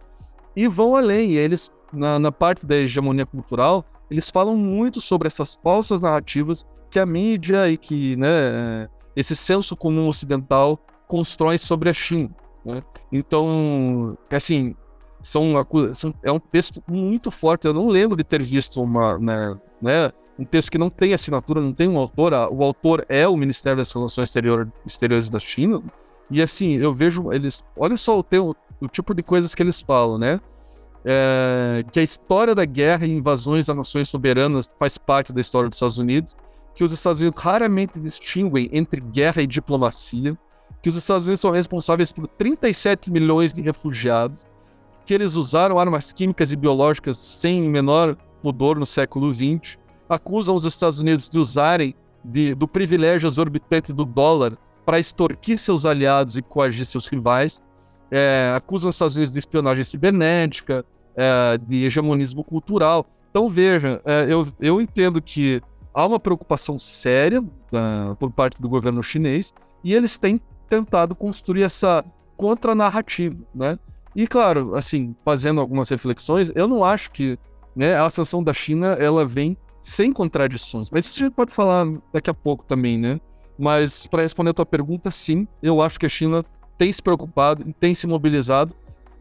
[0.55, 1.31] e vão além.
[1.31, 6.65] E eles, na, na parte da hegemonia cultural, eles falam muito sobre essas falsas narrativas
[6.89, 12.31] que a mídia e que né, esse senso comum ocidental constrói sobre a China.
[12.65, 12.81] Né?
[13.11, 14.75] Então, assim,
[15.21, 15.53] são,
[15.93, 17.65] são, é um texto muito forte.
[17.65, 21.61] Eu não lembro de ter visto uma, né, né, um texto que não tem assinatura,
[21.61, 25.81] não tem um autor, o autor é o Ministério das Relações Exterior, Exteriores da China,
[26.31, 27.63] E assim, eu vejo eles.
[27.77, 30.39] Olha só o, teu, o tipo de coisas que eles falam, né?
[31.05, 35.69] É, que a história da guerra e invasões a nações soberanas faz parte da história
[35.69, 36.35] dos Estados Unidos,
[36.75, 40.37] que os Estados Unidos raramente distinguem entre guerra e diplomacia,
[40.81, 44.45] que os Estados Unidos são responsáveis por 37 milhões de refugiados,
[45.05, 49.77] que eles usaram armas químicas e biológicas sem menor pudor no século XX,
[50.09, 55.85] acusam os Estados Unidos de usarem de, do privilégio exorbitante do dólar para extorquir seus
[55.85, 57.63] aliados e coagir seus rivais,
[58.11, 63.05] é, acusam os Estados Unidos de espionagem cibernética, é, de hegemonismo cultural.
[63.29, 65.61] Então, veja, é, eu, eu entendo que
[65.93, 69.53] há uma preocupação séria uh, por parte do governo chinês
[69.83, 72.03] e eles têm tentado construir essa
[72.35, 73.77] contranarrativa, né?
[74.15, 77.37] E claro, assim, fazendo algumas reflexões, eu não acho que
[77.75, 81.85] né, a sanção da China ela vem sem contradições, mas isso a gente pode falar
[82.11, 83.19] daqui a pouco também, né?
[83.57, 86.43] Mas para responder a tua pergunta, sim, eu acho que a China
[86.77, 88.73] tem se preocupado e tem se mobilizado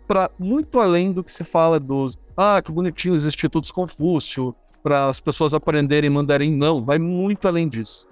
[0.06, 5.06] para muito além do que se fala dos ah, que bonitinho os institutos Confúcio, para
[5.06, 8.08] as pessoas aprenderem mandarim, não, vai muito além disso.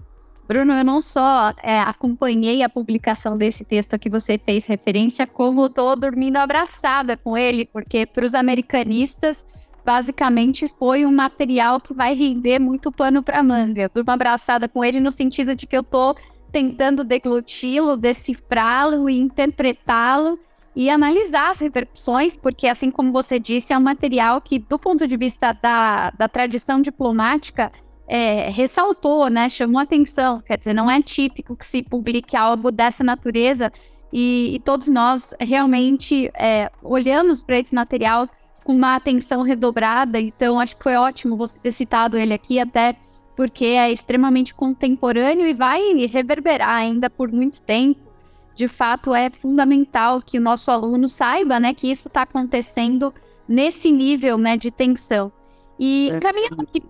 [0.46, 5.26] Bruno, eu não só é, acompanhei a publicação desse texto a que você fez referência,
[5.26, 9.46] como estou dormindo abraçada com ele, porque para os americanistas,
[9.84, 13.82] basicamente foi um material que vai render muito pano para manga.
[13.82, 16.16] Eu durmo abraçada com ele no sentido de que eu estou
[16.50, 20.36] tentando degluti-lo, decifrá-lo e interpretá-lo
[20.74, 25.06] e analisar as repercussões, porque, assim como você disse, é um material que, do ponto
[25.06, 27.72] de vista da, da tradição diplomática,
[28.06, 30.40] é, ressaltou, né, chamou atenção.
[30.40, 33.72] Quer dizer, não é típico que se publique algo dessa natureza
[34.12, 38.28] e, e todos nós realmente é, olhamos para esse material
[38.64, 40.20] com uma atenção redobrada.
[40.20, 42.96] Então, acho que foi ótimo você ter citado ele aqui, até
[43.36, 48.09] porque é extremamente contemporâneo e vai reverberar ainda por muito tempo
[48.60, 53.12] de fato é fundamental que o nosso aluno saiba, né, que isso está acontecendo
[53.48, 55.32] nesse nível, né, de tensão.
[55.78, 56.20] E é.
[56.20, 56.82] caminhando aqui.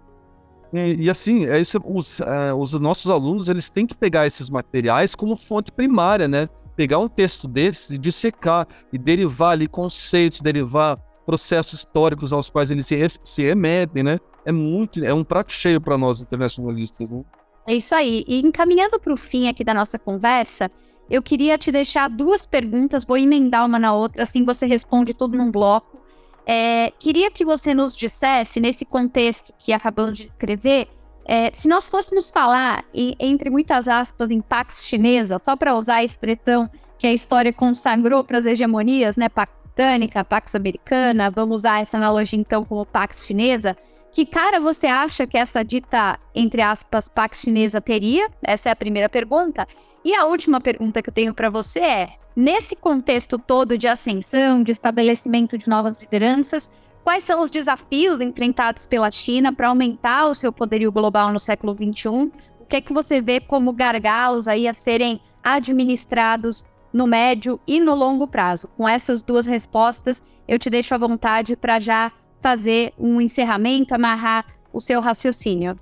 [0.73, 4.51] E, e, assim, é isso, os, é, os nossos alunos eles têm que pegar esses
[4.51, 6.49] materiais como fonte primária, né?
[6.75, 12.87] Pegar um texto desse, dissecar e derivar ali conceitos, derivar processos históricos aos quais eles
[12.87, 14.19] se, se remetem, né?
[14.45, 17.23] É muito, é um prato cheio para nós internacionalistas, né?
[17.67, 18.25] É isso aí.
[18.27, 20.71] E encaminhando para o fim aqui da nossa conversa,
[21.11, 25.37] eu queria te deixar duas perguntas, vou emendar uma na outra, assim você responde tudo
[25.37, 25.99] num bloco.
[26.47, 30.89] É, queria que você nos dissesse, nesse contexto que acabamos de descrever,
[31.25, 35.97] é, se nós fôssemos falar, e, entre muitas aspas, em Pax chinesa, só para usar
[35.97, 36.69] a expressão
[36.99, 41.97] que a história consagrou para as hegemonias, né, Pax britânica, Pax americana, vamos usar essa
[41.97, 43.77] analogia então como Pax chinesa,
[44.13, 48.29] que cara você acha que essa dita, entre aspas, Pax chinesa teria?
[48.43, 49.67] Essa é a primeira pergunta.
[50.05, 54.63] E a última pergunta que eu tenho para você é: nesse contexto todo de ascensão,
[54.63, 56.71] de estabelecimento de novas lideranças,
[57.05, 61.75] quais são os desafios enfrentados pela China para aumentar o seu poderio global no século
[61.75, 62.33] XXI?
[62.59, 67.79] O que é que você vê como gargalos aí a serem administrados no médio e
[67.79, 68.69] no longo prazo?
[68.77, 74.47] Com essas duas respostas, eu te deixo à vontade para já fazer um encerramento, amarrar
[74.73, 75.79] o seu raciocínio.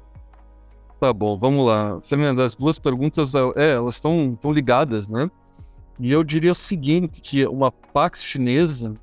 [1.00, 2.00] Tá bom, vamos lá.
[2.00, 5.30] Fernanda, as duas perguntas, é, é elas estão ligadas, né?
[6.00, 8.94] E eu diria o seguinte, que uma Pax chinesa,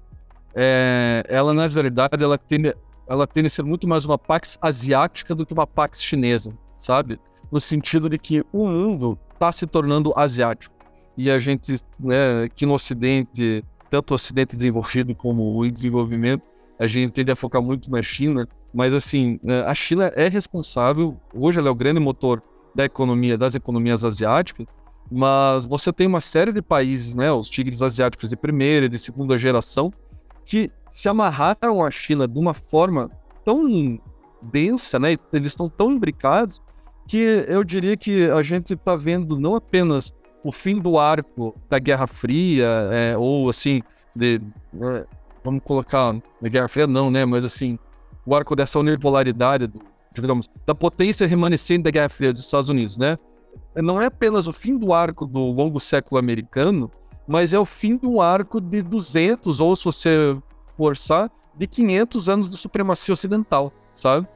[0.53, 2.75] é, ela na verdade, ela tende,
[3.07, 7.19] ela tende a ser muito mais uma Pax asiática do que uma Pax chinesa, sabe?
[7.51, 10.73] No sentido de que o mundo está se tornando asiático.
[11.17, 16.43] E a gente, né, aqui no Ocidente, tanto o Ocidente desenvolvido como o desenvolvimento,
[16.77, 21.19] a gente tende a focar muito na China, mas assim, é, a China é responsável,
[21.33, 22.41] hoje ela é o grande motor
[22.73, 24.65] da economia, das economias asiáticas,
[25.09, 28.99] mas você tem uma série de países, né, os tigres asiáticos de primeira e de
[28.99, 29.93] segunda geração,
[30.43, 33.09] que se amarraram à China de uma forma
[33.43, 33.99] tão
[34.41, 36.61] densa, né, eles estão tão imbricados,
[37.07, 41.79] que eu diria que a gente está vendo não apenas o fim do arco da
[41.79, 43.81] Guerra Fria, é, ou assim,
[44.15, 44.41] de,
[44.81, 45.05] é,
[45.45, 47.77] vamos colocar, na Guerra Fria não, né, mas assim,
[48.25, 49.71] o arco dessa unipolaridade,
[50.11, 53.17] digamos, da potência remanescente da Guerra Fria dos Estados Unidos, né?
[53.75, 56.89] Não é apenas o fim do arco do longo século americano,
[57.27, 60.37] mas é o fim do arco de 200, ou se você
[60.75, 64.27] forçar, de 500 anos de supremacia ocidental, sabe?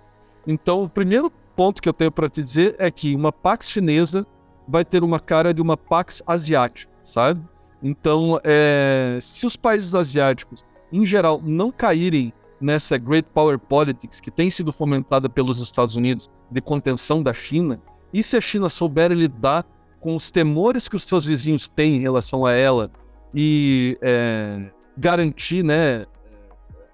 [0.46, 4.26] Então, o primeiro ponto que eu tenho para te dizer é que uma Pax chinesa
[4.68, 7.42] vai ter uma cara de uma Pax asiática, sabe?
[7.82, 14.32] Então, é, se os países asiáticos, em geral, não caírem nessa Great Power Politics que
[14.32, 17.82] tem sido fomentada pelos Estados Unidos de contenção da China,
[18.14, 19.66] e se a China souber lidar
[20.00, 22.92] com os temores que os seus vizinhos têm em relação a ela
[23.34, 26.06] e é, garantir, né,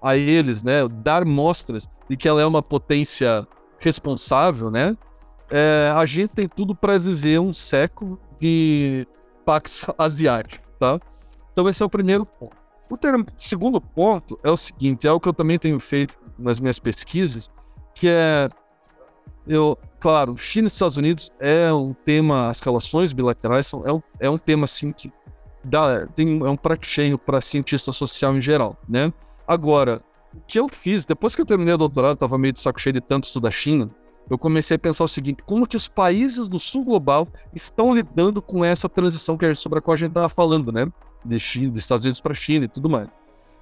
[0.02, 3.46] a eles, né, dar mostras de que ela é uma potência
[3.78, 4.96] responsável, né,
[5.50, 9.06] é, a gente tem tudo para viver um século de
[9.44, 11.00] Pax Asiático, tá?
[11.52, 12.65] Então esse é o primeiro ponto.
[12.88, 12.98] O
[13.36, 17.50] segundo ponto é o seguinte, é o que eu também tenho feito nas minhas pesquisas,
[17.94, 18.48] que é
[19.46, 24.02] eu, claro, China e Estados Unidos é um tema, as relações bilaterais são, é, um,
[24.18, 25.12] é um tema assim que
[25.62, 29.12] dá, tem, é um prato cheio para cientista social em geral, né?
[29.46, 30.02] Agora,
[30.34, 32.94] o que eu fiz, depois que eu terminei o doutorado, estava meio de saco cheio
[32.94, 33.88] de tanto estudar China,
[34.28, 38.42] eu comecei a pensar o seguinte: como que os países do sul global estão lidando
[38.42, 40.86] com essa transição que é sobre a qual a gente estava falando, né?
[41.24, 43.08] De China, dos Estados Unidos para a China e tudo mais.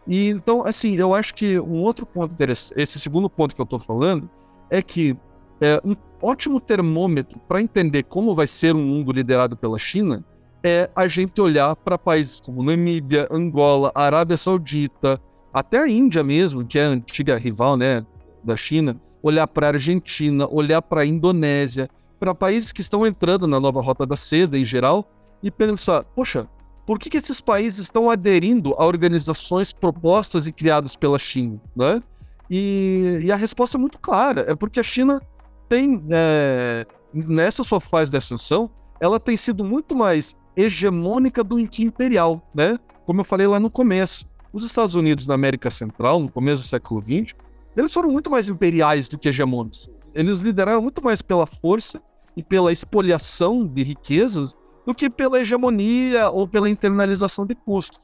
[0.07, 3.65] E então, assim, eu acho que um outro ponto interessante, esse segundo ponto que eu
[3.65, 4.29] estou falando,
[4.71, 5.17] é que
[5.61, 10.25] é, um ótimo termômetro para entender como vai ser um mundo liderado pela China
[10.63, 15.21] é a gente olhar para países como Namíbia, Angola, Arábia Saudita,
[15.53, 18.05] até a Índia mesmo, que é a antiga rival né,
[18.43, 21.89] da China, olhar para a Argentina, olhar para a Indonésia,
[22.19, 25.07] para países que estão entrando na nova rota da seda em geral,
[25.43, 26.49] e pensar: poxa,
[26.87, 31.61] por que, que esses países estão aderindo a organizações propostas e criadas pela China?
[31.75, 32.03] Né?
[32.51, 35.21] E, e a resposta é muito clara: é porque a China
[35.69, 38.71] tem, é, nessa sua fase de ascensão,
[39.01, 42.79] ela tem sido muito mais hegemônica do que imperial, né?
[43.07, 44.27] Como eu falei lá no começo.
[44.53, 47.35] Os Estados Unidos na América Central, no começo do século XX,
[47.77, 49.91] eles foram muito mais imperiais do que hegemônicos.
[50.15, 52.01] Eles lideraram muito mais pela força
[52.37, 54.55] e pela expoliação de riquezas
[54.87, 58.01] do que pela hegemonia ou pela internalização de custos.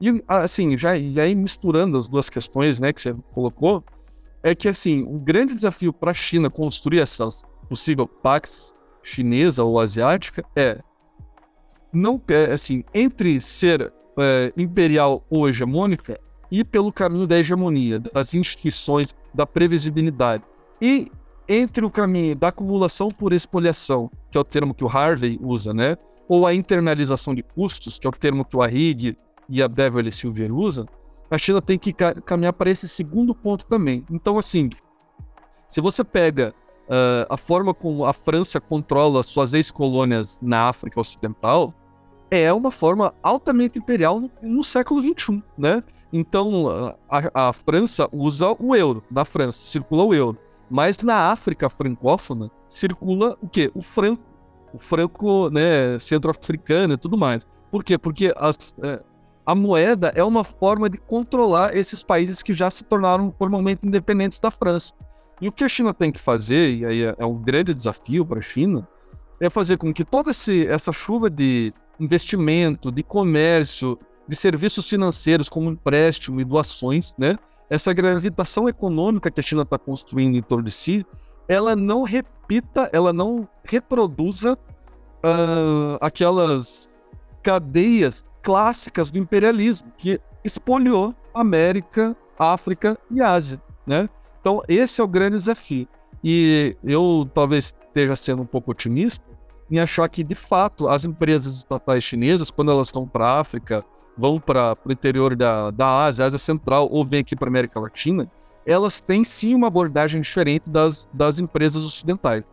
[0.00, 3.84] E assim, já e aí misturando as duas questões, né, que você colocou,
[4.42, 7.28] é que assim, o grande desafio para a China construir essa
[7.68, 10.80] possível pax chinesa ou asiática é
[11.92, 16.18] não é, assim, entre ser é, imperial ou hegemônica
[16.50, 20.42] ir pelo caminho da hegemonia, das instituições, da previsibilidade.
[20.80, 21.10] E
[21.48, 25.72] entre o caminho da acumulação por expoliação, que é o termo que o Harvey usa,
[25.72, 25.96] né?
[26.32, 29.18] Ou a internalização de custos, que é o termo que o Arrighi
[29.50, 30.86] e a Beverly Silver usam,
[31.30, 34.02] a China tem que caminhar para esse segundo ponto também.
[34.10, 34.70] Então, assim,
[35.68, 36.54] se você pega
[36.88, 41.74] uh, a forma como a França controla suas ex-colônias na África Ocidental,
[42.30, 45.84] é uma forma altamente imperial no, no século XXI, né?
[46.10, 49.04] Então, a, a, França usa o euro.
[49.10, 50.38] Na França, circula o euro.
[50.70, 53.70] Mas na África francófona, circula o quê?
[53.74, 54.31] O franco.
[54.72, 57.46] O franco né, centro-africano e tudo mais.
[57.70, 57.98] Por quê?
[57.98, 59.02] Porque as, é,
[59.44, 64.38] a moeda é uma forma de controlar esses países que já se tornaram formalmente independentes
[64.38, 64.94] da França.
[65.40, 68.24] E o que a China tem que fazer, e aí é, é um grande desafio
[68.24, 68.86] para a China,
[69.40, 73.98] é fazer com que toda esse, essa chuva de investimento, de comércio,
[74.28, 77.36] de serviços financeiros como empréstimo e doações, né?
[77.68, 81.04] Essa gravitação econômica que a China está construindo em torno de si,
[81.48, 86.94] ela não repita, ela não reproduza uh, aquelas
[87.42, 94.08] cadeias clássicas do imperialismo que espoliou América, África e Ásia, né?
[94.40, 95.86] Então esse é o grande desafio.
[96.24, 99.24] E eu talvez esteja sendo um pouco otimista
[99.70, 103.84] em achar que de fato as empresas estatais chinesas, quando elas vão para a África
[104.16, 107.80] vão para o interior da, da Ásia, Ásia Central, ou vêm aqui para a América
[107.80, 108.30] Latina,
[108.66, 112.44] elas têm sim uma abordagem diferente das, das empresas ocidentais.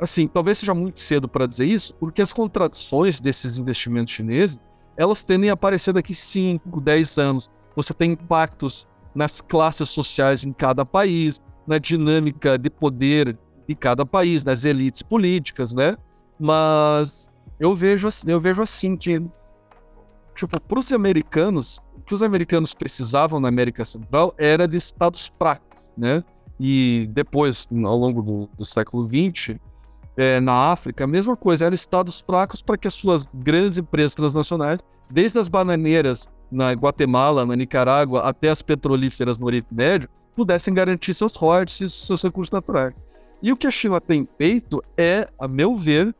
[0.00, 4.58] Assim, talvez seja muito cedo para dizer isso, porque as contradições desses investimentos chineses,
[4.96, 7.50] elas tendem a aparecer daqui 5, 10 anos.
[7.76, 13.38] Você tem impactos nas classes sociais em cada país, na dinâmica de poder
[13.68, 15.96] de cada país, nas elites políticas, né?
[16.38, 19.22] Mas eu vejo, eu vejo assim que
[20.46, 25.32] tipo, para os americanos, o que os americanos precisavam na América Central era de estados
[25.38, 26.24] fracos, né?
[26.58, 29.56] E depois, ao longo do, do século XX,
[30.16, 34.14] é, na África, a mesma coisa, eram estados fracos para que as suas grandes empresas
[34.14, 34.80] transnacionais,
[35.10, 41.14] desde as bananeiras na Guatemala, na Nicarágua, até as petrolíferas no Oriente Médio, pudessem garantir
[41.14, 42.94] seus royalties e seus recursos naturais.
[43.42, 46.14] E o que a China tem feito é, a meu ver,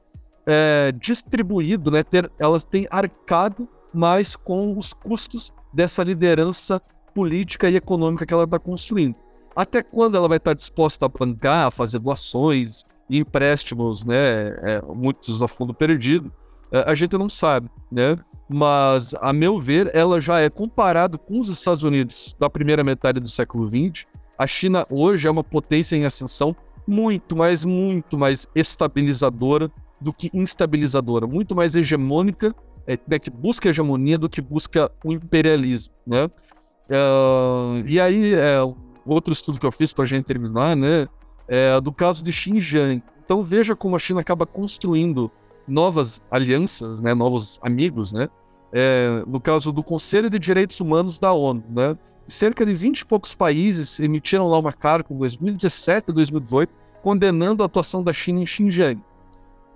[0.47, 6.81] é, distribuído, né, ter, elas têm arcado mas com os custos dessa liderança
[7.15, 9.17] política e econômica que ela está construindo.
[9.55, 15.43] Até quando ela vai estar disposta a bancar, a fazer doações empréstimos, né, é, muitos
[15.43, 16.33] a fundo perdido,
[16.71, 18.17] é, a gente não sabe, né?
[18.49, 23.21] Mas, a meu ver, ela já é comparado com os Estados Unidos da primeira metade
[23.21, 24.07] do século XX.
[24.39, 26.55] A China hoje é uma potência em ascensão
[26.87, 29.71] muito, mas muito mais estabilizadora
[30.01, 32.55] do que instabilizadora, muito mais hegemônica,
[32.91, 36.25] é, né, que busca hegemonia do que busca o imperialismo, né?
[36.25, 38.59] Uh, e aí, é,
[39.07, 41.07] outro estudo que eu fiz para a gente terminar, né,
[41.47, 43.01] é do caso de Xinjiang.
[43.25, 45.31] Então veja como a China acaba construindo
[45.69, 48.29] novas alianças, né, novos amigos, né?
[48.73, 51.97] É, no caso do Conselho de Direitos Humanos da ONU, né?
[52.27, 56.73] Cerca de 20 e poucos países emitiram lá uma carta em 2017 e 2018
[57.03, 59.01] condenando a atuação da China em Xinjiang.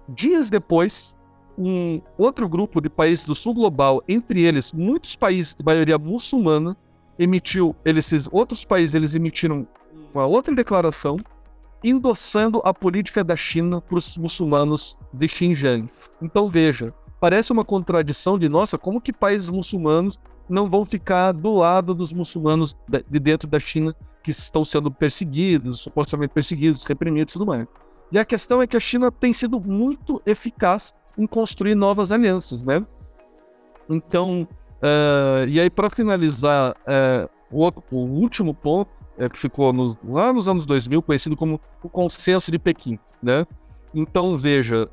[0.08, 1.16] Dias depois,
[1.56, 6.76] um outro grupo de países do sul global, entre eles muitos países de maioria muçulmana,
[7.18, 9.66] emitiu, esses outros países eles emitiram
[10.12, 11.16] uma outra declaração
[11.82, 15.88] endossando a política da China para os muçulmanos de Xinjiang.
[16.20, 21.54] Então veja, parece uma contradição de nossa, como que países muçulmanos não vão ficar do
[21.54, 27.38] lado dos muçulmanos de dentro da China que estão sendo perseguidos, supostamente perseguidos, reprimidos e
[27.38, 27.66] tudo mais.
[28.10, 32.62] E a questão é que a China tem sido muito eficaz em construir novas alianças,
[32.62, 32.84] né?
[33.88, 34.48] Então,
[34.82, 40.32] uh, e aí para finalizar, uh, o, o, último ponto uh, que ficou nos, lá
[40.32, 43.46] nos anos 2000, conhecido como o consenso de Pequim, né?
[43.94, 44.88] Então, veja,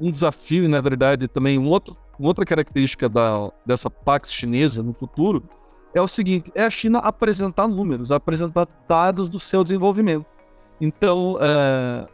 [0.00, 4.82] um desafio e, na verdade, também um outro, uma outra característica da, dessa Pax chinesa
[4.82, 5.44] no futuro
[5.94, 10.26] é o seguinte, é a China apresentar números, apresentar dados do seu desenvolvimento.
[10.80, 11.36] Então,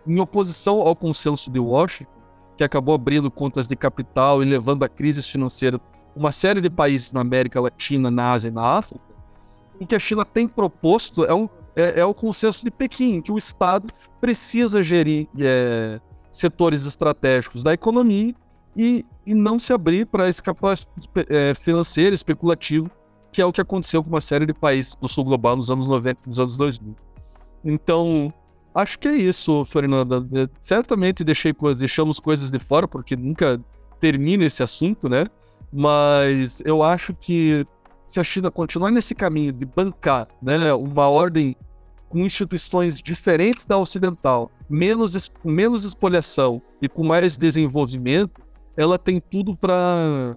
[0.07, 2.22] em oposição ao consenso de Washington,
[2.57, 5.81] que acabou abrindo contas de capital e levando a crises financeiras
[6.15, 9.03] uma série de países na América Latina, na Ásia e na África,
[9.81, 13.33] o que a China tem proposto é, um, é, é o consenso de Pequim, que
[13.33, 13.89] o Estado
[14.21, 16.01] precisa gerir é,
[16.31, 18.35] setores estratégicos da economia
[18.77, 20.75] e, e não se abrir para esse capital
[21.29, 22.91] é, financeiro especulativo,
[23.33, 25.87] que é o que aconteceu com uma série de países do sul global nos anos
[25.87, 26.95] 90 nos anos 2000.
[27.65, 28.33] Então,
[28.75, 30.27] Acho que é isso, Fernanda.
[30.33, 33.61] É, certamente deixei, deixamos coisas de fora, porque nunca
[34.01, 35.27] termina esse assunto, né?
[35.73, 37.67] Mas eu acho que
[38.05, 41.57] se a China continuar nesse caminho de bancar né, uma ordem
[42.09, 48.43] com instituições diferentes da ocidental, menos, com menos espoliação e com mais desenvolvimento,
[48.77, 50.37] ela tem tudo para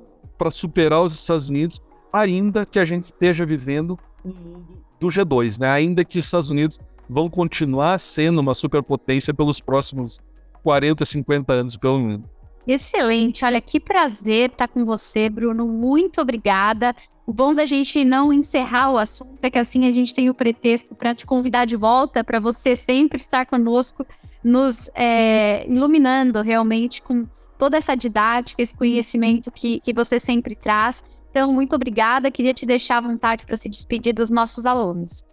[0.51, 1.81] superar os Estados Unidos,
[2.13, 5.69] ainda que a gente esteja vivendo um mundo do G2, né?
[5.69, 6.79] Ainda que os Estados Unidos
[7.09, 10.19] vão continuar sendo uma superpotência pelos próximos
[10.63, 12.29] 40, 50 anos, pelo menos.
[12.67, 15.67] Excelente, olha que prazer estar com você, Bruno.
[15.67, 16.95] Muito obrigada.
[17.27, 20.33] O bom da gente não encerrar o assunto é que assim a gente tem o
[20.33, 24.05] pretexto para te convidar de volta, para você sempre estar conosco,
[24.43, 27.27] nos é, iluminando realmente com
[27.57, 31.03] toda essa didática, esse conhecimento que, que você sempre traz.
[31.29, 32.31] Então, muito obrigada.
[32.31, 35.23] Queria te deixar à vontade para se despedir dos nossos alunos.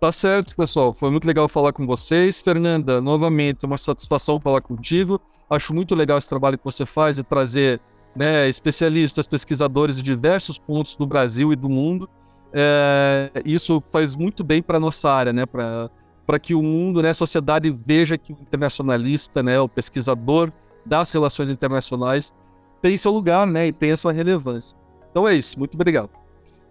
[0.00, 0.92] Tá certo, pessoal.
[0.92, 2.40] Foi muito legal falar com vocês.
[2.40, 5.20] Fernanda, novamente, uma satisfação falar contigo.
[5.50, 7.80] Acho muito legal esse trabalho que você faz de trazer
[8.14, 12.08] né, especialistas, pesquisadores de diversos pontos do Brasil e do mundo.
[12.52, 17.14] É, isso faz muito bem para nossa área, né, para que o mundo, né, a
[17.14, 20.52] sociedade veja que o internacionalista, né, o pesquisador
[20.86, 22.32] das relações internacionais
[22.80, 24.78] tem seu lugar né, e tem a sua relevância.
[25.10, 25.58] Então é isso.
[25.58, 26.10] Muito obrigado.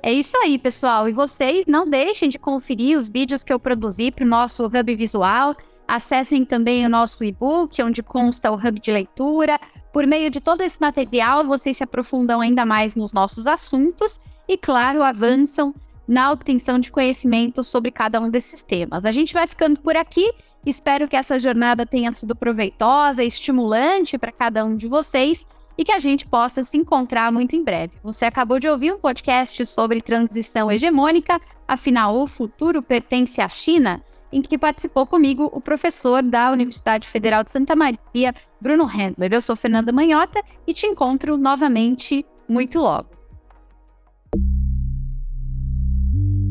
[0.08, 1.10] É isso aí, pessoal.
[1.10, 4.96] E vocês não deixem de conferir os vídeos que eu produzi para o nosso Hub
[4.96, 5.54] Visual.
[5.86, 9.60] Acessem também o nosso e-book, onde consta o Hub de leitura.
[9.92, 14.58] Por meio de todo esse material, vocês se aprofundam ainda mais nos nossos assuntos e,
[14.58, 15.76] claro, avançam
[16.08, 19.04] na obtenção de conhecimento sobre cada um desses temas.
[19.04, 20.32] A gente vai ficando por aqui.
[20.66, 25.46] Espero que essa jornada tenha sido proveitosa e estimulante para cada um de vocês
[25.78, 27.94] e que a gente possa se encontrar muito em breve.
[28.04, 34.02] Você acabou de ouvir um podcast sobre transição hegemônica, afinal, o futuro pertence à China,
[34.32, 39.34] em que participou comigo o professor da Universidade Federal de Santa Maria, Bruno Handler.
[39.34, 43.10] Eu sou Fernanda Manhota e te encontro novamente muito logo.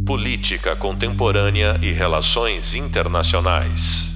[0.07, 4.16] Política Contemporânea e Relações Internacionais.